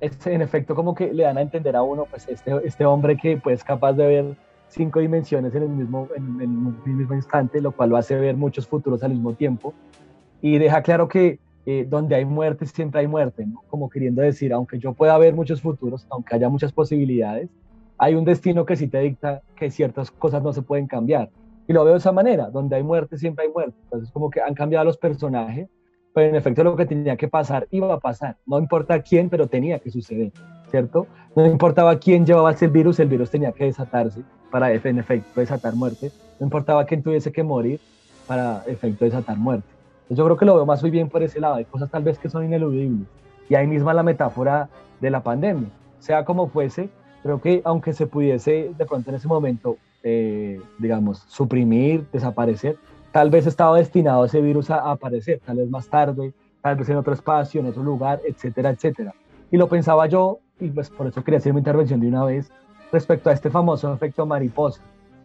[0.00, 3.36] en efecto como que le dan a entender a uno, pues este, este hombre que
[3.36, 4.36] pues capaz de ver
[4.68, 8.66] cinco dimensiones en el, mismo, en, el mismo instante, lo cual lo hace ver muchos
[8.66, 9.74] futuros al mismo tiempo,
[10.40, 14.78] y deja claro que eh, donde hay muerte siempre hay muerte, como queriendo decir, aunque
[14.78, 17.50] yo pueda ver muchos futuros, aunque haya muchas posibilidades,
[17.98, 21.30] hay un destino que sí te dicta que ciertas cosas no se pueden cambiar.
[21.66, 23.74] Y lo veo de esa manera, donde hay muerte siempre hay muerte.
[23.84, 25.68] Entonces como que han cambiado los personajes,
[26.18, 28.36] pero en efecto lo que tenía que pasar iba a pasar.
[28.44, 30.32] No importa quién, pero tenía que suceder,
[30.68, 31.06] ¿cierto?
[31.36, 35.76] No importaba quién llevaba ese virus, el virus tenía que desatarse para en efecto desatar
[35.76, 36.10] muerte.
[36.40, 37.78] No importaba quién tuviese que morir
[38.26, 39.68] para efecto desatar muerte.
[40.10, 41.54] Yo creo que lo veo más muy bien por ese lado.
[41.54, 43.06] Hay cosas tal vez que son ineludibles.
[43.48, 44.68] Y ahí misma la metáfora
[45.00, 45.68] de la pandemia.
[46.00, 46.88] Sea como fuese,
[47.22, 52.76] creo que aunque se pudiese de pronto en ese momento, eh, digamos, suprimir, desaparecer,
[53.12, 56.32] tal vez estaba destinado ese virus a, aparecer, tal vez más tarde,
[56.62, 59.14] tal vez en otro espacio, en otro lugar, etcétera, etcétera.
[59.50, 62.50] Y lo pensaba yo, y pues por eso quería hacer mi intervención de una vez,
[62.92, 64.82] respecto a este famoso efecto mariposa,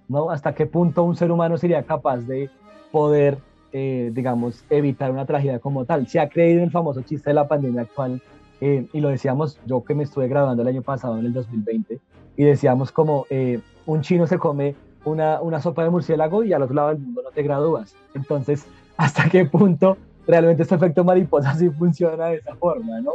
[0.08, 0.30] ¿no?
[0.30, 2.50] Hasta qué punto un ser humano sería capaz de
[2.92, 3.38] poder
[3.76, 6.08] eh, digamos, evitar una tragedia como tal.
[6.08, 8.22] Se ha creído el famoso chiste de la pandemia actual,
[8.62, 12.00] eh, y lo decíamos yo que me estuve graduando el año pasado, en el 2020,
[12.38, 14.76] y decíamos como eh, un chino se come
[15.06, 17.96] una, una sopa de murciélago y al otro lado del mundo no te gradúas.
[18.14, 18.66] Entonces,
[18.98, 19.98] ¿hasta qué punto
[20.28, 23.14] realmente este efecto mariposa sí funciona de esa forma, no?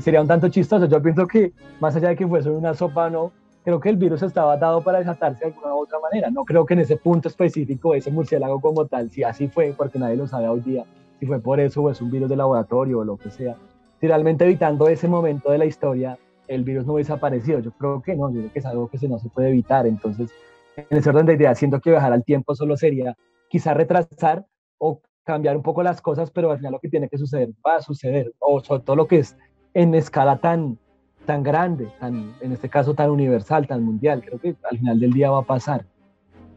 [0.00, 0.86] sería un tanto chistoso.
[0.86, 4.22] Yo pienso que más allá de que fuese una sopa, no, creo que el virus
[4.22, 6.30] estaba dado para desatarse de alguna u otra manera.
[6.30, 9.98] No creo que en ese punto específico ese murciélago como tal, si así fue, porque
[9.98, 10.84] nadie lo sabe hoy día,
[11.20, 13.56] si fue por eso o es un virus de laboratorio o lo que sea,
[14.00, 16.18] si realmente evitando ese momento de la historia
[16.48, 17.58] el virus no hubiese aparecido.
[17.60, 19.86] Yo creo que no, yo creo que es algo que se no se puede evitar.
[19.86, 20.30] Entonces,
[20.76, 23.16] en ese orden de ideas, siento que viajar al tiempo solo sería
[23.48, 24.44] quizá retrasar
[24.78, 27.76] o cambiar un poco las cosas, pero al final lo que tiene que suceder va
[27.76, 29.36] a suceder, o sobre todo lo que es
[29.74, 30.78] en escala tan,
[31.24, 34.22] tan grande, tan, en este caso tan universal, tan mundial.
[34.24, 35.84] Creo que al final del día va a pasar.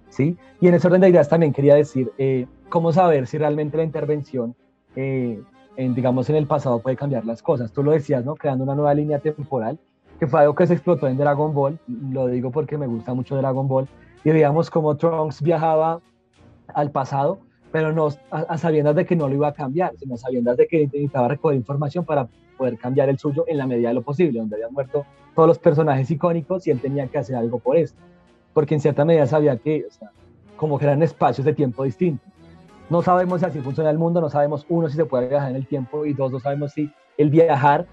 [0.09, 0.37] ¿sí?
[0.61, 3.83] Y en ese orden de ideas también quería decir, eh, ¿cómo saber si realmente la
[3.83, 4.55] intervención,
[4.95, 5.41] eh,
[5.75, 7.71] digamos, en el pasado puede cambiar las cosas?
[7.71, 8.35] Tú lo decías, ¿no?
[8.35, 9.79] Creando una nueva línea temporal,
[10.19, 13.37] que fue algo que se explotó en Dragon Ball, lo digo porque me gusta mucho
[13.37, 13.87] Dragon Ball,
[14.23, 16.01] y veíamos cómo Trunks viajaba
[16.73, 17.39] al pasado,
[17.71, 20.67] pero no a, sabiendas de que no lo iba a cambiar, sino a sabiendas de
[20.67, 24.39] que necesitaba recoger información para poder cambiar el suyo en la medida de lo posible,
[24.39, 25.05] donde habían muerto
[25.35, 27.99] todos los personajes icónicos y él tenía que hacer algo por esto,
[28.53, 30.11] porque en cierta medida sabía que, o sea,
[30.57, 32.27] como que eran espacios de tiempo distintos.
[32.89, 35.55] No sabemos si así funciona el mundo, no sabemos, uno, si se puede viajar en
[35.55, 37.85] el tiempo y dos, no sabemos si el viajar,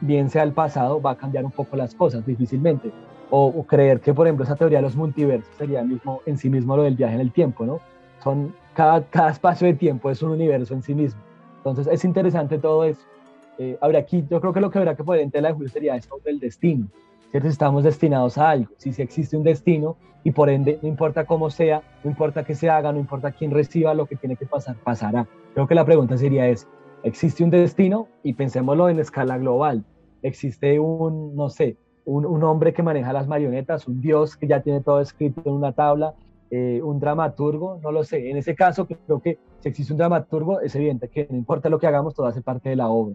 [0.00, 2.92] bien sea el pasado, va a cambiar un poco las cosas difícilmente.
[3.32, 6.76] O, creer que, por ejemplo, esa teoría de los multiversos sería mismo, en sí mismo
[6.76, 7.80] lo del viaje en el tiempo, ¿no?
[8.24, 11.20] Son, cada, cada espacio de tiempo es un universo en sí mismo.
[11.58, 13.00] Entonces es interesante todo eso.
[13.58, 15.94] Eh, aquí yo creo que lo que habrá que poner en tela de juicio sería
[15.94, 16.86] esto del destino.
[17.30, 17.48] ¿cierto?
[17.48, 18.72] Estamos destinados a algo.
[18.76, 22.54] Si sí existe un destino y por ende, no importa cómo sea, no importa qué
[22.54, 25.26] se haga, no importa quién reciba, lo que tiene que pasar, pasará.
[25.54, 26.66] Creo que la pregunta sería es,
[27.02, 28.08] ¿existe un destino?
[28.22, 29.84] Y pensémoslo en escala global.
[30.22, 31.76] Existe un, no sé,
[32.10, 35.72] un, hombre que maneja las marionetas, un dios que ya tiene todo escrito en una
[35.72, 36.14] tabla,
[36.50, 38.30] eh, un dramaturgo, no lo sé.
[38.30, 41.78] En ese caso, creo que si existe un dramaturgo, es evidente que no importa lo
[41.78, 43.14] que hagamos, todo hace parte de la obra.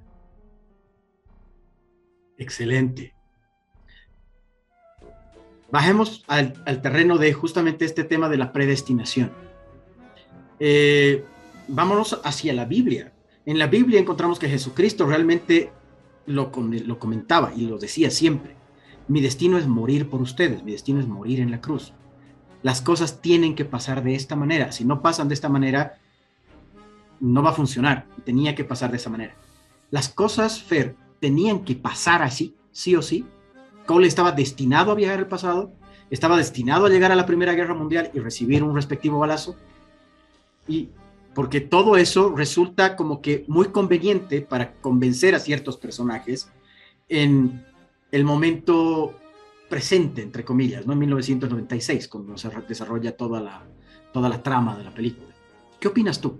[2.37, 3.13] Excelente.
[5.71, 9.31] Bajemos al, terreno de justamente este tema de la predestinación.
[10.59, 11.25] Eh,
[11.67, 13.11] vámonos hacia la Biblia.
[13.45, 15.69] En la Biblia encontramos que Jesucristo realmente
[16.27, 18.55] lo comentaba y lo decía siempre.
[19.07, 21.93] Mi destino es morir por ustedes, mi destino es morir en la cruz.
[22.63, 24.71] Las cosas tienen que pasar de esta manera.
[24.71, 25.99] Si no pasan de esta manera,
[27.19, 28.07] no va a funcionar.
[28.23, 29.35] Tenía que pasar de esa manera.
[29.91, 33.25] Las cosas, Fer, tenían que pasar así, sí o sí.
[33.85, 35.71] Cole estaba destinado a viajar al pasado,
[36.09, 39.55] estaba destinado a llegar a la Primera Guerra Mundial y recibir un respectivo balazo.
[40.67, 40.89] Y
[41.35, 46.49] porque todo eso resulta como que muy conveniente para convencer a ciertos personajes
[47.09, 47.63] en
[48.15, 49.13] el momento
[49.69, 50.93] presente, entre comillas, ¿no?
[50.93, 53.63] En 1996, cuando se desarrolla toda la,
[54.13, 55.33] toda la trama de la película.
[55.81, 56.39] ¿Qué opinas tú?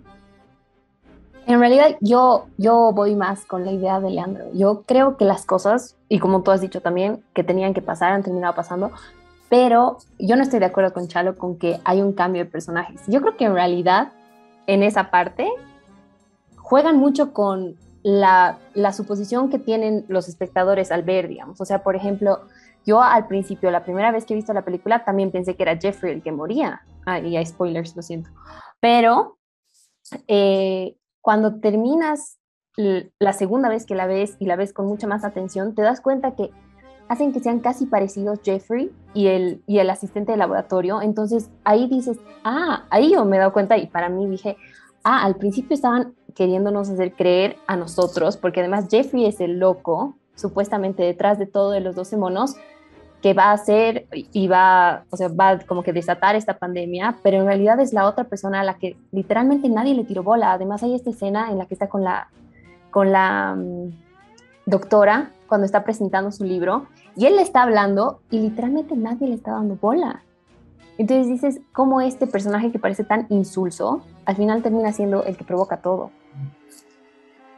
[1.46, 4.46] En realidad yo, yo voy más con la idea de Leandro.
[4.54, 8.14] Yo creo que las cosas, y como tú has dicho también, que tenían que pasar,
[8.14, 8.92] han terminado pasando,
[9.50, 13.02] pero yo no estoy de acuerdo con Chalo con que hay un cambio de personajes.
[13.08, 14.14] Yo creo que en realidad
[14.66, 15.50] en esa parte
[16.56, 18.60] juegan mucho con la,
[18.94, 21.60] suposición que tienen los espectadores al ver, digamos.
[21.60, 22.42] O sea, por ejemplo,
[22.86, 25.76] yo al principio, la primera vez que he visto la película, también pensé que era
[25.76, 26.84] Jeffrey el que moría.
[27.08, 28.30] Ah, y hay spoilers, lo siento.
[28.80, 29.40] Pero
[30.28, 32.38] eh, cuando terminas
[32.78, 36.00] la segunda vez que la ves y la ves con mucha más atención, te das
[36.00, 36.52] cuenta que
[37.08, 41.02] hacen que sean casi parecidos Jeffrey y el, y el asistente de laboratorio.
[41.02, 44.58] Entonces ahí dices, ah, ahí yo me he dado cuenta y para mí dije,
[45.04, 50.16] ah, al principio estaban queriéndonos hacer creer a nosotros, porque además Jeffrey es el loco,
[50.36, 52.56] supuestamente detrás de todo de los 12 monos,
[53.22, 57.38] que va a hacer y va, o sea, va como que desatar esta pandemia, pero
[57.38, 60.52] en realidad es la otra persona a la que literalmente nadie le tiró bola.
[60.52, 62.30] Además hay esta escena en la que está con la,
[62.92, 63.90] con la mm,
[64.68, 69.36] doctora cuando está presentando su libro y él le está hablando y literalmente nadie le
[69.36, 70.22] está dando bola.
[70.98, 75.44] Entonces dices, ¿cómo este personaje que parece tan insulso, al final termina siendo el que
[75.44, 76.12] provoca todo?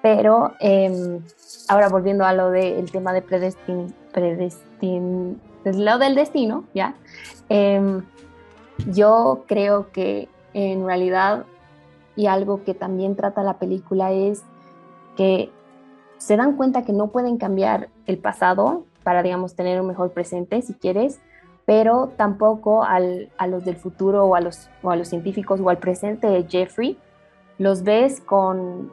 [0.07, 1.19] Pero em,
[1.67, 6.95] ahora volviendo a lo del tema de predestin, predestin, lado del destino, ¿ya?
[7.49, 8.03] Em,
[8.89, 11.43] yo creo que en realidad,
[12.15, 14.43] y algo que también trata la película es
[15.17, 15.49] que
[16.19, 20.61] se dan cuenta que no pueden cambiar el pasado para, digamos, tener un mejor presente,
[20.61, 21.19] si quieres,
[21.65, 22.97] pero tampoco a
[23.45, 26.97] los del futuro o a los, o a los científicos o al presente de Jeffrey,
[27.57, 28.89] los ves con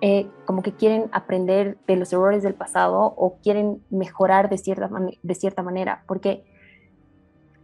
[0.00, 4.90] eh, como que quieren aprender de los errores del pasado o quieren mejorar de cierta,
[5.22, 6.44] de cierta manera, porque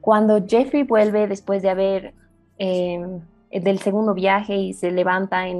[0.01, 2.15] cuando Jeffrey vuelve después de haber
[2.59, 3.21] em,
[3.51, 5.55] del segundo viaje y se levanta y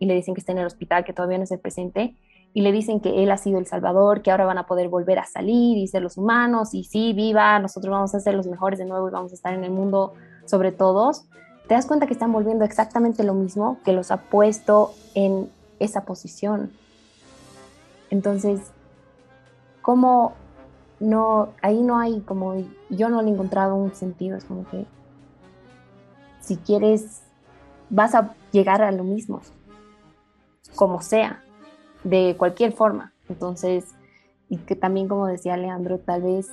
[0.00, 2.16] le dicen que está en el hospital, que todavía no es el presente,
[2.52, 5.18] y le dicen que él ha sido el salvador, que ahora van a poder volver
[5.18, 8.78] a salir y ser los humanos, y sí, viva, nosotros vamos a ser los mejores
[8.78, 10.14] de nuevo y vamos a estar en el mundo
[10.44, 11.26] sobre todos,
[11.68, 16.04] te das cuenta que están volviendo exactamente lo mismo que los ha puesto en esa
[16.04, 16.72] posición.
[18.10, 18.60] Entonces,
[19.82, 20.34] como
[21.00, 22.54] no, ahí no hay como,
[22.88, 24.86] yo no le he encontrado un sentido, es como que
[26.40, 27.22] si quieres,
[27.90, 29.40] vas a llegar a lo mismo,
[30.76, 31.42] como sea,
[32.04, 33.12] de cualquier forma.
[33.28, 33.84] Entonces,
[34.48, 36.48] y que también como decía Leandro, tal vez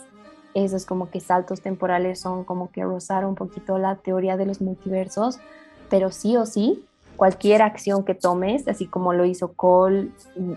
[0.56, 4.62] esos como que saltos temporales son como que rozar un poquito la teoría de los
[4.62, 5.40] multiversos,
[5.90, 6.86] pero sí o sí
[7.16, 10.10] cualquier acción que tomes, así como lo hizo Cole,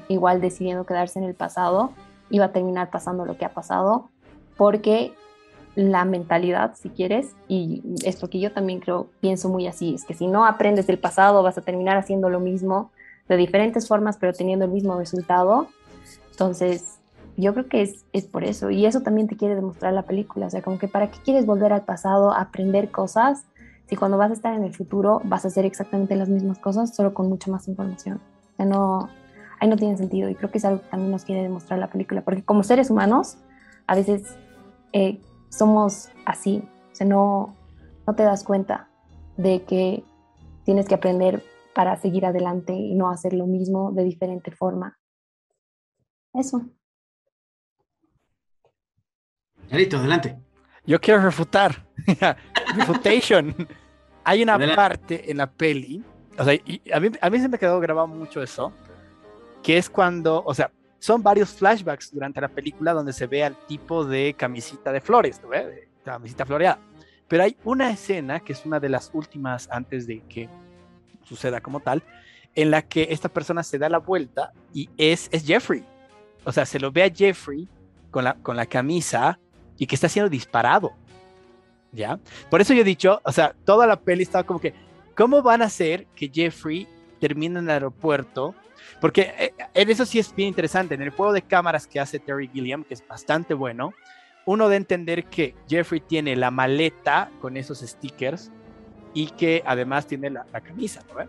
[0.08, 1.92] igual decidiendo quedarse en el pasado,
[2.30, 4.08] iba a terminar pasando lo que ha pasado,
[4.56, 5.12] porque
[5.74, 10.14] la mentalidad, si quieres, y esto que yo también creo, pienso muy así, es que
[10.14, 12.90] si no aprendes del pasado vas a terminar haciendo lo mismo
[13.28, 15.66] de diferentes formas, pero teniendo el mismo resultado.
[16.30, 16.98] Entonces,
[17.36, 20.46] yo creo que es, es por eso, y eso también te quiere demostrar la película,
[20.46, 23.44] o sea, como que para qué quieres volver al pasado aprender cosas
[23.88, 26.94] si cuando vas a estar en el futuro vas a hacer exactamente las mismas cosas,
[26.94, 28.20] solo con mucha más información.
[28.52, 29.08] O sea, no,
[29.60, 31.88] ahí no tiene sentido y creo que es algo que también nos quiere demostrar la
[31.88, 33.38] película, porque como seres humanos,
[33.86, 34.36] a veces
[34.92, 36.62] eh, somos así,
[36.92, 37.56] o sea, no,
[38.06, 38.88] no te das cuenta
[39.36, 40.04] de que
[40.64, 41.42] tienes que aprender
[41.74, 44.98] para seguir adelante y no hacer lo mismo de diferente forma.
[46.32, 46.62] Eso.
[49.68, 50.38] Yarito, adelante.
[50.86, 51.86] Yo quiero refutar.
[52.76, 53.54] Refutation.
[54.24, 56.02] Hay una parte en la peli,
[56.38, 56.58] o sea,
[56.92, 58.72] a, mí, a mí se me quedó grabado mucho eso,
[59.62, 63.56] que es cuando, o sea, son varios flashbacks durante la película donde se ve al
[63.66, 65.50] tipo de camisita de flores, ¿no?
[65.50, 66.78] De camisita floreada.
[67.28, 70.48] Pero hay una escena que es una de las últimas antes de que
[71.24, 72.02] suceda como tal,
[72.54, 75.84] en la que esta persona se da la vuelta y es, es Jeffrey.
[76.44, 77.68] O sea, se lo ve a Jeffrey
[78.10, 79.38] con la, con la camisa
[79.76, 80.92] y que está siendo disparado.
[81.92, 82.18] ¿Ya?
[82.50, 84.74] Por eso yo he dicho, o sea, toda la peli estaba como que,
[85.16, 86.86] ¿cómo van a hacer que Jeffrey
[87.20, 88.54] termine en el aeropuerto?
[89.00, 90.94] Porque eh, en eso sí es bien interesante.
[90.94, 93.92] En el juego de cámaras que hace Terry Gilliam, que es bastante bueno,
[94.44, 98.52] uno de entender que Jeffrey tiene la maleta con esos stickers
[99.14, 101.24] y que además tiene la, camisa, ¿no?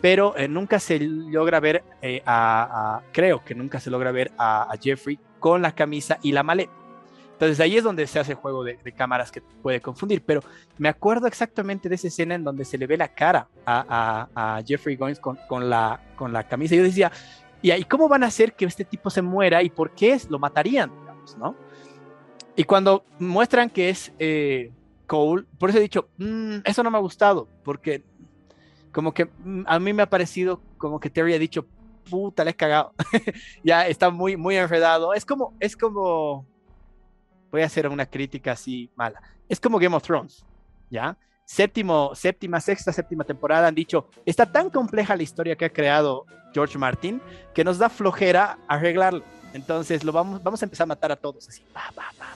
[0.00, 4.72] Pero eh, nunca se logra ver eh, a, creo que nunca se logra ver a
[4.80, 6.72] Jeffrey con la camisa y la maleta.
[7.38, 10.42] Entonces ahí es donde se hace el juego de, cámaras que puede confundir, pero
[10.76, 14.96] me acuerdo exactamente de esa escena en donde se le ve la cara a, Jeffrey
[14.96, 16.74] Goins con, la, con la camisa.
[16.74, 17.12] Yo decía,
[17.62, 20.90] ¿y cómo van a hacer que este tipo se muera y por qué lo matarían?
[21.38, 21.54] ¿no?
[22.56, 24.72] Y cuando muestran que es eh,
[25.06, 28.02] Cole, por eso he dicho, mm, eso no me ha gustado, porque
[28.90, 31.66] como que mm, a mí me ha parecido como que Terry ha dicho,
[32.10, 32.94] puta, le he cagado.
[33.62, 35.14] ya está muy, muy enredado.
[35.14, 36.46] Es como, es como
[37.50, 39.20] voy a hacer una crítica así mala.
[39.48, 40.44] Es como Game of Thrones,
[40.90, 41.16] ¿ya?
[41.48, 46.26] séptimo, séptima, sexta, séptima temporada han dicho, está tan compleja la historia que ha creado
[46.52, 47.22] George Martin
[47.54, 49.22] que nos da flojera arreglarlo.
[49.54, 51.62] Entonces lo vamos, vamos a empezar a matar a todos así.
[51.72, 52.28] Pa, pa, pa,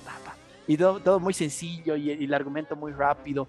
[0.67, 3.47] y todo, todo, muy sencillo y, el argumento muy rápido.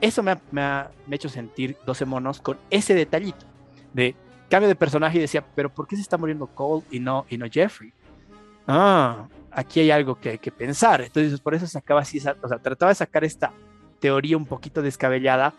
[0.00, 3.46] Eso me ha, me, ha, me ha hecho sentir 12 monos con ese detallito
[3.92, 4.16] de
[4.50, 7.38] cambio de personaje y decía, pero ¿por qué se está muriendo Cole y no, y
[7.38, 7.92] no Jeffrey?
[8.66, 11.00] Ah, aquí hay algo que hay que pensar.
[11.02, 13.52] Entonces, por eso sacaba así, o sea, trataba de sacar esta
[14.00, 15.54] teoría un poquito descabellada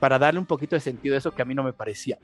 [0.00, 2.18] para darle un poquito de sentido a eso que a mí no me parecía.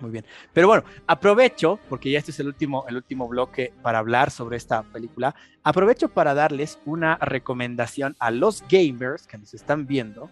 [0.00, 0.24] Muy bien.
[0.52, 4.56] Pero bueno, aprovecho, porque ya este es el último, el último bloque para hablar sobre
[4.56, 10.30] esta película, aprovecho para darles una recomendación a los gamers que nos están viendo.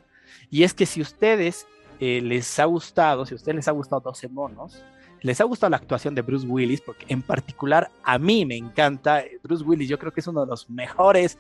[0.50, 1.66] Y es que si ustedes
[1.98, 4.82] eh, les ha gustado, si a ustedes les ha gustado 12 monos,
[5.24, 9.24] les ha gustado la actuación de Bruce Willis, porque en particular a mí me encanta
[9.42, 11.38] Bruce Willis, yo creo que es uno de los mejores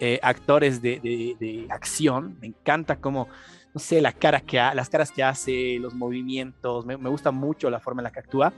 [0.00, 3.28] eh, actores de, de, acción, me encanta cómo,
[3.72, 7.70] no sé, la cara que las caras que hace, los movimientos, me, me, gusta mucho
[7.70, 8.52] la forma en la que actúa.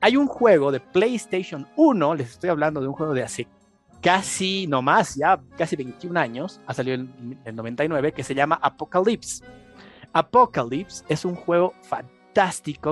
[0.00, 3.46] Hay un juego de PlayStation 1, les estoy hablando de un juego de hace
[4.02, 8.58] casi, no más, ya casi 21 años, ha salido en el 99, que se llama
[8.60, 9.44] Apocalypse.
[10.12, 12.19] Apocalypse es un juego fantástico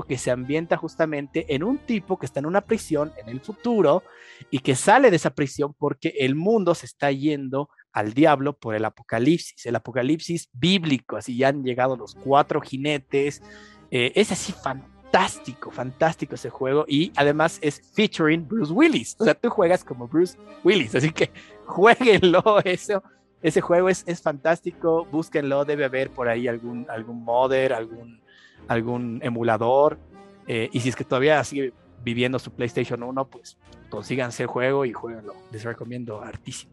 [0.07, 4.03] que se ambienta justamente en un tipo que está en una prisión en el futuro
[4.51, 8.74] y que sale de esa prisión porque el mundo se está yendo al diablo por
[8.74, 13.43] el apocalipsis, el apocalipsis bíblico, así ya han llegado los cuatro jinetes,
[13.91, 19.34] eh, es así fantástico, fantástico ese juego y además es featuring Bruce Willis, o sea,
[19.34, 21.30] tú juegas como Bruce Willis, así que
[21.66, 23.03] jueguenlo eso
[23.41, 28.20] ese juego es, es, fantástico, búsquenlo, debe haber por ahí algún, algún modder, algún,
[28.66, 29.98] algún emulador.
[30.46, 33.59] Eh, y si es que todavía sigue viviendo su PlayStation 1, pues
[33.90, 35.34] consíganse el juego y jueguenlo.
[35.52, 36.72] Les recomiendo hartísimo.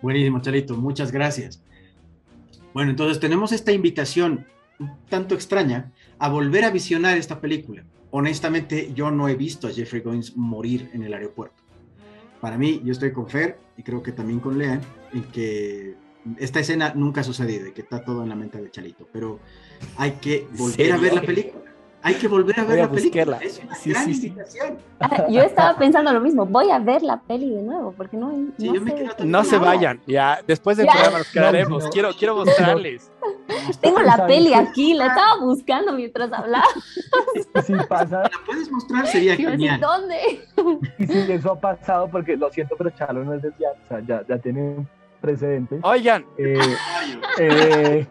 [0.00, 1.62] Buenísimo, Charito, muchas gracias.
[2.74, 4.46] Bueno, entonces tenemos esta invitación
[4.78, 7.84] un tanto extraña a volver a visionar esta película.
[8.10, 11.62] Honestamente, yo no he visto a Jeffrey Goins morir en el aeropuerto.
[12.40, 14.80] Para mí, yo estoy con Fer y creo que también con Lea,
[15.12, 15.94] en que
[16.38, 19.38] esta escena nunca ha sucedido y que está todo en la mente de Chalito, pero
[19.96, 21.62] hay que volver a ver la película.
[22.04, 23.38] Hay que volver a ver a la película.
[23.40, 24.26] Es una sí, gran sí, sí.
[24.26, 24.76] invitación.
[24.98, 28.32] Ah, Yo estaba pensando lo mismo, voy a ver la peli de nuevo, porque no,
[28.32, 30.92] no, Sí, yo me sé No se vayan, ya después del Ya.
[30.94, 31.84] programa nos quedaremos.
[31.84, 33.08] No, Quiero, quiero mostrarles.
[33.80, 36.64] Tengo la ¿Sabes peli aquí, la estaba buscando mientras hablaba.
[37.66, 39.06] Si pasa, ¿La puedes mostrar?
[39.06, 39.80] Sería genial.
[39.80, 40.44] ¿Dónde?
[40.98, 44.00] y si eso ha pasado, porque lo siento, pero Chalo no es desviado, o sea,
[44.00, 44.84] ya, ya tiene
[45.22, 45.78] precedente.
[45.82, 46.58] Oigan, Eh,
[47.38, 48.06] eh,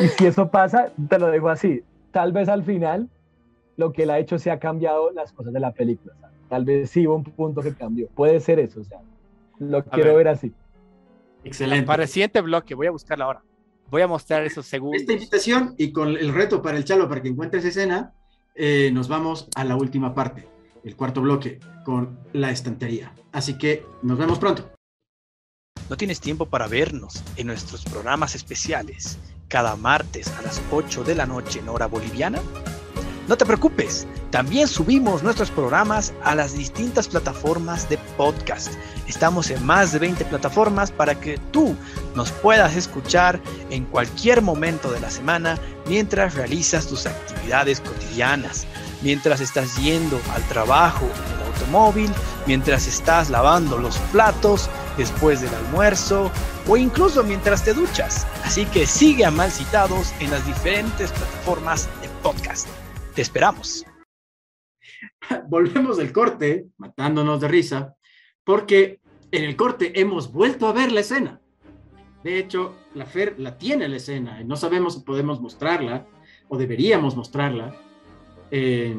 [0.00, 1.82] y si eso pasa, te lo dejo así.
[2.10, 3.10] Tal vez al final
[3.76, 6.14] lo que él ha hecho se ha cambiado las cosas de la película.
[6.20, 6.36] ¿sabes?
[6.48, 8.08] Tal vez sí hubo un punto que cambió.
[8.08, 9.00] Puede ser eso, o sea,
[9.58, 10.24] lo quiero ver.
[10.24, 10.52] ver así.
[11.44, 11.86] Excelente.
[11.86, 13.42] para el siguiente bloque, voy a buscarla ahora.
[13.90, 15.02] Voy a mostrar esos segundos.
[15.02, 18.14] Esta invitación y con el reto para el Chalo para que encuentre esa escena,
[18.54, 20.48] eh, nos vamos a la última parte,
[20.84, 23.12] el cuarto bloque, con la estantería.
[23.32, 24.70] Así que nos vemos pronto.
[25.92, 29.18] ¿No tienes tiempo para vernos en nuestros programas especiales
[29.48, 32.40] cada martes a las 8 de la noche en hora boliviana?
[33.28, 38.72] No te preocupes, también subimos nuestros programas a las distintas plataformas de podcast.
[39.06, 41.76] Estamos en más de 20 plataformas para que tú
[42.14, 48.66] nos puedas escuchar en cualquier momento de la semana mientras realizas tus actividades cotidianas,
[49.02, 52.10] mientras estás yendo al trabajo en el automóvil,
[52.46, 56.30] mientras estás lavando los platos después del almuerzo
[56.68, 58.26] o incluso mientras te duchas.
[58.44, 62.68] Así que sigue a Mal Citados en las diferentes plataformas de podcast.
[63.14, 63.84] Te esperamos.
[65.48, 67.94] Volvemos del corte, matándonos de risa,
[68.44, 71.40] porque en el corte hemos vuelto a ver la escena.
[72.22, 76.06] De hecho, la Fer la tiene la escena y no sabemos si podemos mostrarla
[76.48, 77.74] o deberíamos mostrarla.
[78.50, 78.96] Eh,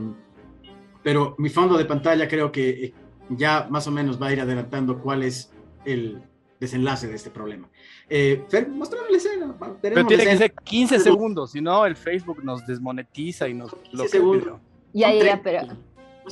[1.04, 2.94] pero mi fondo de pantalla creo que
[3.30, 5.53] ya más o menos va a ir adelantando cuál es
[5.86, 6.21] el
[6.59, 7.69] desenlace de este problema.
[8.09, 9.55] Eh, Fer, mostrame la escena.
[9.81, 13.71] Pero tiene la que ser 15 segundos, si no el Facebook nos desmonetiza y nos
[13.91, 14.09] bloquea.
[14.09, 14.59] segundos.
[14.93, 15.67] Ya, ya, ya, pero.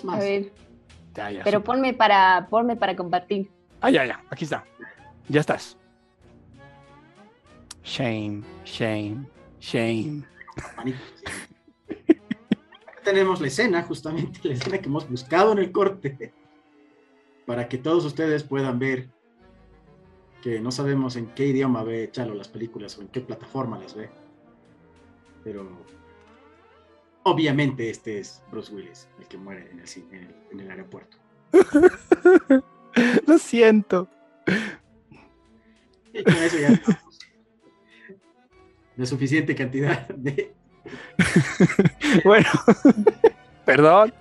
[0.09, 0.51] A ver,
[1.15, 3.49] Ya, ya, pero ponme para, ponme para compartir.
[3.81, 4.63] Ah, ya, ya, aquí está.
[5.27, 5.77] Ya estás.
[7.83, 9.25] Shame, shame,
[9.59, 10.23] shame.
[13.03, 16.31] Tenemos la escena, justamente la escena que hemos buscado en el corte,
[17.45, 19.09] para que todos ustedes puedan ver
[20.41, 23.95] que no sabemos en qué idioma ve Chalo las películas o en qué plataforma las
[23.95, 24.09] ve.
[25.43, 25.67] Pero
[27.23, 30.71] obviamente este es Bruce Willis, el que muere en el, ci- en el- en el
[30.71, 31.17] aeropuerto.
[33.27, 34.07] Lo siento.
[36.13, 37.19] Y con eso ya estamos.
[38.97, 40.53] la suficiente cantidad de...
[42.25, 42.49] bueno,
[43.65, 44.13] perdón,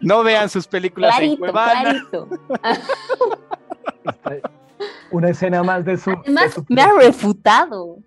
[0.00, 1.82] no vean sus películas en Clarito, Cuevana.
[2.10, 2.28] clarito.
[5.10, 6.10] Una escena más de su.
[6.10, 7.98] de Además, su- me ha refutado.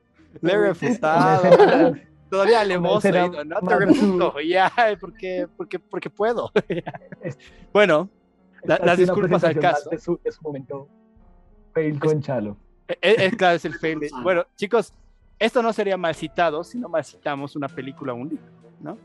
[0.42, 1.94] Le he refutado.
[2.30, 6.50] Todavía le hemos oído, no te su- refuto, ya, porque, porque, porque puedo.
[7.74, 8.10] bueno,
[8.64, 9.90] la- las es disculpas al caso.
[9.90, 10.88] De su, momento.
[11.74, 12.56] Fail con Chalo.
[12.88, 14.00] Es, es- claro, es el fail.
[14.00, 14.94] de- Bueno, chicos,
[15.40, 18.46] esto no sería mal citado si no mal citamos una película o un libro,
[18.80, 18.98] ¿no?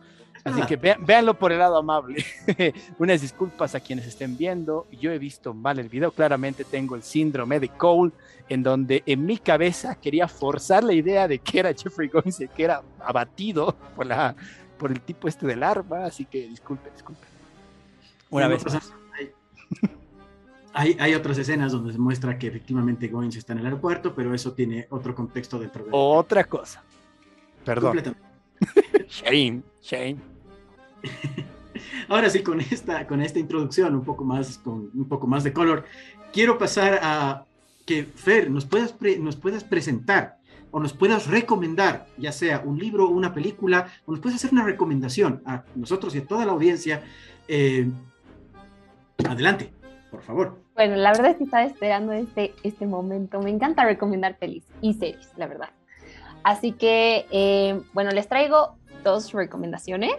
[0.47, 2.25] Así que vean- véanlo por el lado amable.
[2.99, 4.87] Unas disculpas a quienes estén viendo.
[4.93, 6.11] Yo he visto mal el video.
[6.13, 8.13] Claramente tengo el síndrome de Cole,
[8.49, 12.49] en donde en mi cabeza quería forzar la idea de que era Jeffrey Goins, el
[12.51, 14.37] que era abatido por, la,
[14.79, 16.05] por el tipo este del arma.
[16.05, 17.27] Así que disculpe, disculpe.
[18.31, 18.93] Una No vez más.
[19.19, 19.33] Hay,
[20.73, 24.35] hay, hay otras escenas donde se muestra que efectivamente Goins está en el aeropuerto, pero
[24.35, 26.83] eso tiene otro contexto dentro de Otra cosa.
[27.65, 27.97] Perdón.
[27.97, 28.27] Completamente.
[29.09, 30.17] Shame, shame.
[32.09, 35.53] Ahora sí, con esta, con esta introducción un poco más, con un poco más de
[35.53, 35.85] color,
[36.33, 37.45] quiero pasar a
[37.85, 40.39] que Fer nos puedas, pre- nos puedas presentar
[40.71, 44.53] o nos puedas recomendar, ya sea un libro o una película, o nos puedes hacer
[44.53, 47.03] una recomendación a nosotros y a toda la audiencia.
[47.49, 47.89] Eh,
[49.29, 49.73] adelante,
[50.11, 50.59] por favor.
[50.75, 53.41] Bueno, la verdad es que estaba esperando este, este momento.
[53.41, 55.71] Me encanta recomendar pelis y series, la verdad.
[56.43, 60.17] Así que, eh, bueno, les traigo dos recomendaciones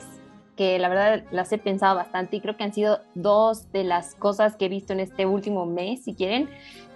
[0.58, 4.16] que la verdad las he pensado bastante y creo que han sido dos de las
[4.16, 6.50] cosas que he visto en este último mes, si quieren,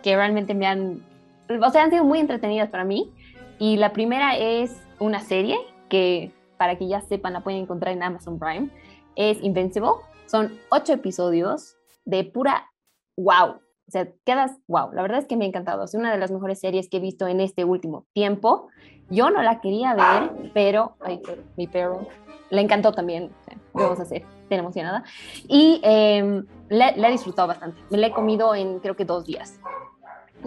[0.04, 1.06] que realmente me han,
[1.48, 3.14] o sea, han sido muy entretenidas para mí.
[3.60, 5.58] Y la primera es una serie
[5.88, 8.70] que, para que ya sepan, la pueden encontrar en Amazon Prime.
[9.16, 9.92] Es Invincible.
[10.26, 12.68] Son ocho episodios de pura
[13.16, 13.50] wow.
[13.52, 14.92] O sea, quedas wow.
[14.94, 15.84] La verdad es que me ha encantado.
[15.84, 18.70] Es una de las mejores series que he visto en este último tiempo.
[19.10, 21.22] Yo no la quería ver, pero, ay,
[21.58, 22.08] mi perro
[22.52, 23.32] le encantó también.
[23.48, 24.24] ¿qué vamos a hacer?
[24.44, 25.04] Estoy emocionada.
[25.48, 27.82] Y eh, la, la he disfrutado bastante.
[27.90, 29.60] Me la he comido en creo que dos días.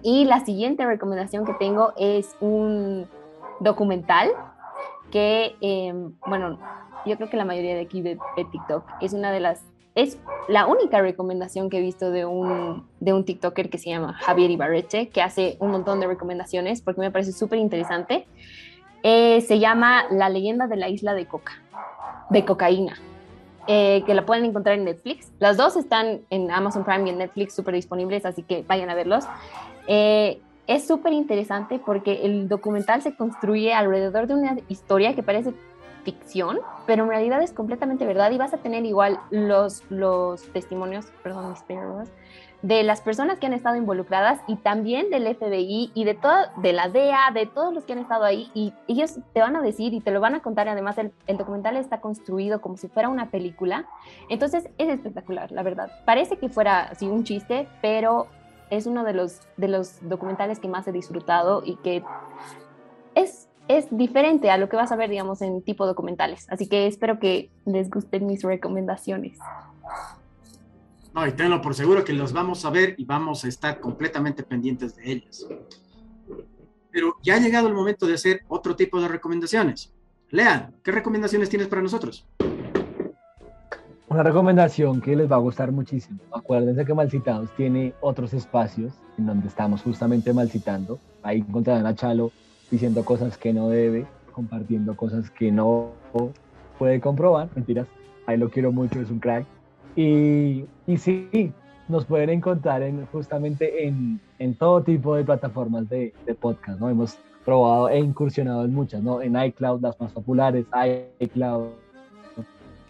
[0.03, 3.09] Y la siguiente recomendación que tengo es un
[3.61, 4.31] documental
[5.11, 5.95] que, eh,
[6.27, 6.59] bueno,
[7.07, 10.19] yo creo que la mayoría de aquí de, de TikTok es una de las, es
[10.49, 14.51] la única recomendación que he visto de un, de un TikToker que se llama Javier
[14.51, 18.27] Ibarreche, que hace un montón de recomendaciones porque me parece súper interesante.
[19.03, 21.63] Eh, se llama La leyenda de la isla de Coca,
[22.31, 22.97] de cocaína.
[23.67, 25.33] eh, que la pueden encontrar en Netflix.
[25.39, 28.95] Las dos están en Amazon Prime y en Netflix súper disponibles, así que vayan a
[28.95, 29.25] verlos.
[29.87, 35.53] Eh, es súper interesante porque el documental se construye alrededor de una historia que parece
[36.05, 41.07] ficción, pero en realidad es completamente verdad y vas a tener igual los, los testimonios,
[41.23, 42.09] perdón, mis perros,
[42.65, 46.73] de las personas que han estado involucradas y también del FBI y de toda, de
[46.73, 49.93] la DEA, de todos los que han estado ahí y ellos te van a decir
[49.93, 50.67] y te lo van a contar.
[50.71, 53.85] Además, el, el documental está construido como si fuera una película.
[54.31, 55.93] Entonces, es espectacular, la verdad.
[56.07, 58.29] Parece que fuera así un chiste, pero
[58.71, 62.03] es uno de los, de los documentales que más he disfrutado y que
[63.15, 66.47] es, es diferente a lo que vas a ver, digamos, en tipo documentales.
[66.49, 69.39] Así que espero que les gusten mis recomendaciones.
[71.15, 74.43] No, y tenlo por seguro que los vamos a ver y vamos a estar completamente
[74.43, 75.47] pendientes de ellas.
[76.91, 79.93] Pero ya ha llegado el momento de hacer otro tipo de recomendaciones.
[80.31, 82.27] Lean, ¿qué recomendaciones tienes para nosotros?
[84.09, 86.19] Una recomendación que les va a gustar muchísimo.
[86.33, 90.99] Acuérdense que Malcitados tiene otros espacios en donde estamos justamente malcitando.
[91.23, 92.33] Ahí encontrarán a Chalo
[92.73, 95.93] diciendo cosas que no debe, compartiendo cosas que no
[96.77, 97.51] puede comprobar.
[97.55, 97.87] Mentiras,
[98.27, 99.47] ahí lo quiero mucho, es un crack.
[99.97, 101.53] Y, y sí,
[101.89, 106.89] nos pueden encontrar en, justamente en, en todo tipo de plataformas de, podcast, ¿no?
[106.89, 109.21] Hemos probado e incursionado en muchas, ¿no?
[109.21, 110.67] En iCloud, las más populares,
[111.21, 111.69] iCloud,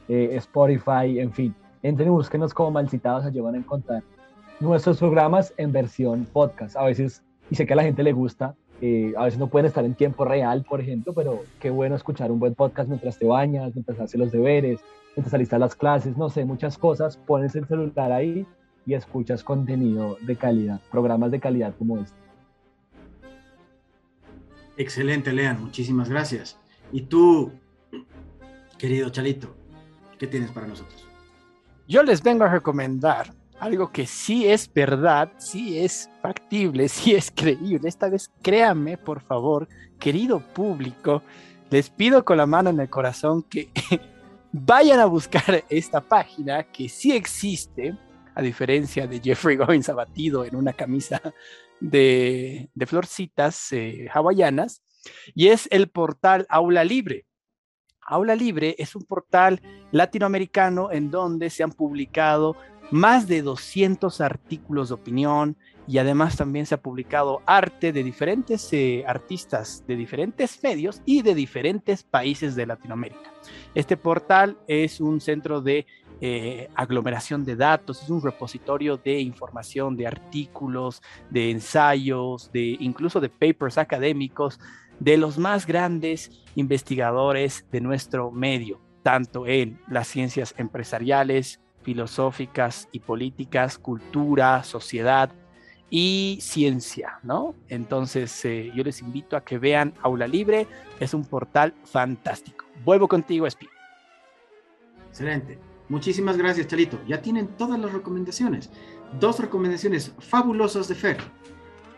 [0.08, 1.54] eh, Spotify, en fin.
[1.82, 4.02] Entren y búsquenos como Malcitados, allí van a encontrar
[4.60, 6.76] nuestros programas en versión podcast.
[6.76, 9.66] A veces, y sé que a la gente le gusta, eh, a veces no pueden
[9.66, 13.26] estar en tiempo real, por ejemplo, pero qué bueno escuchar un buen podcast mientras te
[13.26, 14.80] bañas, mientras haces los deberes,
[15.16, 17.16] mientras alistas las clases, no sé, muchas cosas.
[17.16, 18.46] Pones el celular ahí
[18.86, 22.16] y escuchas contenido de calidad, programas de calidad como este.
[24.76, 26.58] Excelente, Lean, muchísimas gracias.
[26.92, 27.52] Y tú,
[28.76, 29.54] querido Chalito,
[30.18, 31.06] ¿qué tienes para nosotros?
[31.86, 37.30] Yo les vengo a recomendar algo que sí es verdad, sí es factible, sí es
[37.30, 37.88] creíble.
[37.88, 41.22] Esta vez créanme, por favor, querido público,
[41.70, 43.70] les pido con la mano en el corazón que
[44.56, 47.98] vayan a buscar esta página que sí existe,
[48.36, 51.20] a diferencia de Jeffrey Goins abatido en una camisa
[51.80, 54.80] de, de florcitas eh, hawaianas.
[55.34, 57.26] y es el portal Aula Libre.
[58.00, 62.56] Aula Libre es un portal latinoamericano en donde se han publicado
[62.92, 65.56] más de 200 artículos de opinión
[65.86, 71.22] y además también se ha publicado arte de diferentes eh, artistas de diferentes medios y
[71.22, 73.32] de diferentes países de Latinoamérica.
[73.74, 75.86] Este portal es un centro de
[76.20, 83.20] eh, aglomeración de datos, es un repositorio de información, de artículos, de ensayos, de incluso
[83.20, 84.58] de papers académicos
[85.00, 93.00] de los más grandes investigadores de nuestro medio, tanto en las ciencias empresariales, filosóficas y
[93.00, 95.30] políticas, cultura, sociedad
[95.90, 97.54] y ciencia, ¿no?
[97.68, 100.66] Entonces eh, yo les invito a que vean Aula Libre,
[101.00, 102.64] es un portal fantástico.
[102.84, 103.68] Vuelvo contigo, Espi.
[105.08, 105.58] Excelente.
[105.88, 106.98] Muchísimas gracias, Chalito.
[107.06, 108.70] Ya tienen todas las recomendaciones.
[109.20, 111.18] Dos recomendaciones fabulosas de Fer.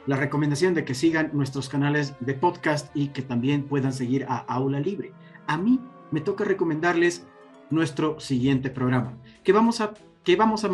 [0.07, 4.39] La recomendación de que sigan nuestros canales de podcast y que también puedan seguir a
[4.39, 5.13] Aula Libre.
[5.47, 5.81] A mí
[6.11, 7.27] me toca recomendarles
[7.71, 10.71] nuestro siguiente programa, que vamos a, que vamos a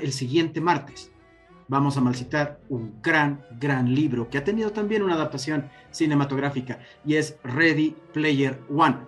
[0.00, 1.10] el siguiente martes.
[1.68, 7.16] Vamos a malcitar un gran, gran libro que ha tenido también una adaptación cinematográfica y
[7.16, 8.98] es Ready Player One.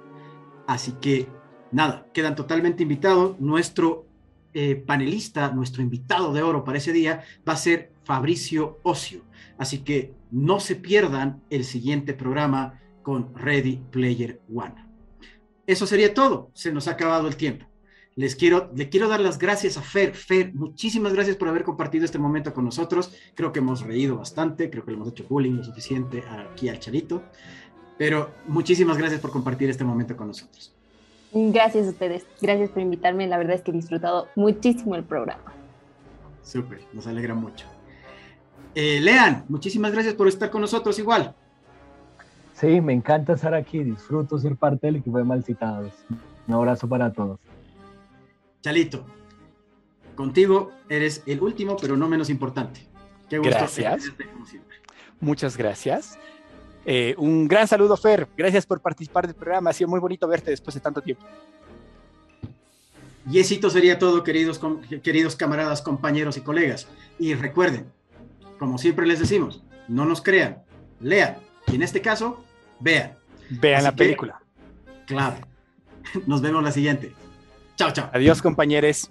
[0.67, 1.29] Así que
[1.71, 3.39] nada, quedan totalmente invitados.
[3.41, 4.07] Nuestro
[4.55, 9.23] eh, panelista, nuestro invitado de oro para ese día va a ser Fabricio Ocio.
[9.59, 14.87] Así que no se pierdan el siguiente programa con Ready Player One.
[15.67, 16.51] Eso sería todo.
[16.55, 17.67] Se nos ha acabado el tiempo.
[18.17, 20.15] Les quiero, le quiero dar las gracias a Fer.
[20.15, 23.15] Fer, muchísimas gracias por haber compartido este momento con nosotros.
[23.35, 26.81] Creo que hemos reído bastante, creo que le hemos hecho bullying lo suficiente aquí al
[26.81, 27.23] Charito.
[27.99, 30.75] Pero muchísimas gracias por compartir este momento con nosotros.
[31.33, 33.27] Gracias a ustedes, gracias por invitarme.
[33.27, 35.53] La verdad es que he disfrutado muchísimo el programa.
[36.43, 37.67] Súper, nos alegra mucho.
[38.75, 41.35] Eh, Lean, muchísimas gracias por estar con nosotros igual.
[42.55, 45.93] Sí, me encanta estar aquí, disfruto ser parte del equipo de Malcitados.
[46.49, 47.39] Un abrazo para todos.
[48.67, 49.07] Chalito,
[50.17, 52.85] contigo eres el último, pero no menos importante.
[53.31, 54.13] Qué gusto gracias.
[55.21, 56.19] Muchas gracias.
[56.85, 58.27] Eh, un gran saludo, Fer.
[58.37, 59.71] Gracias por participar del programa.
[59.71, 61.25] Ha sido muy bonito verte después de tanto tiempo.
[63.31, 64.61] Y eso sería todo, queridos,
[65.01, 66.89] queridos camaradas, compañeros y colegas.
[67.21, 67.87] Y recuerden,
[68.59, 70.65] como siempre les decimos, no nos crean,
[70.99, 71.37] lean.
[71.69, 72.45] Y en este caso,
[72.81, 73.13] vean.
[73.49, 74.43] Vean la película.
[75.07, 75.37] claro.
[76.27, 77.13] Nos vemos la siguiente.
[77.77, 78.11] Chao, chao.
[78.13, 79.11] Adiós, compañeros.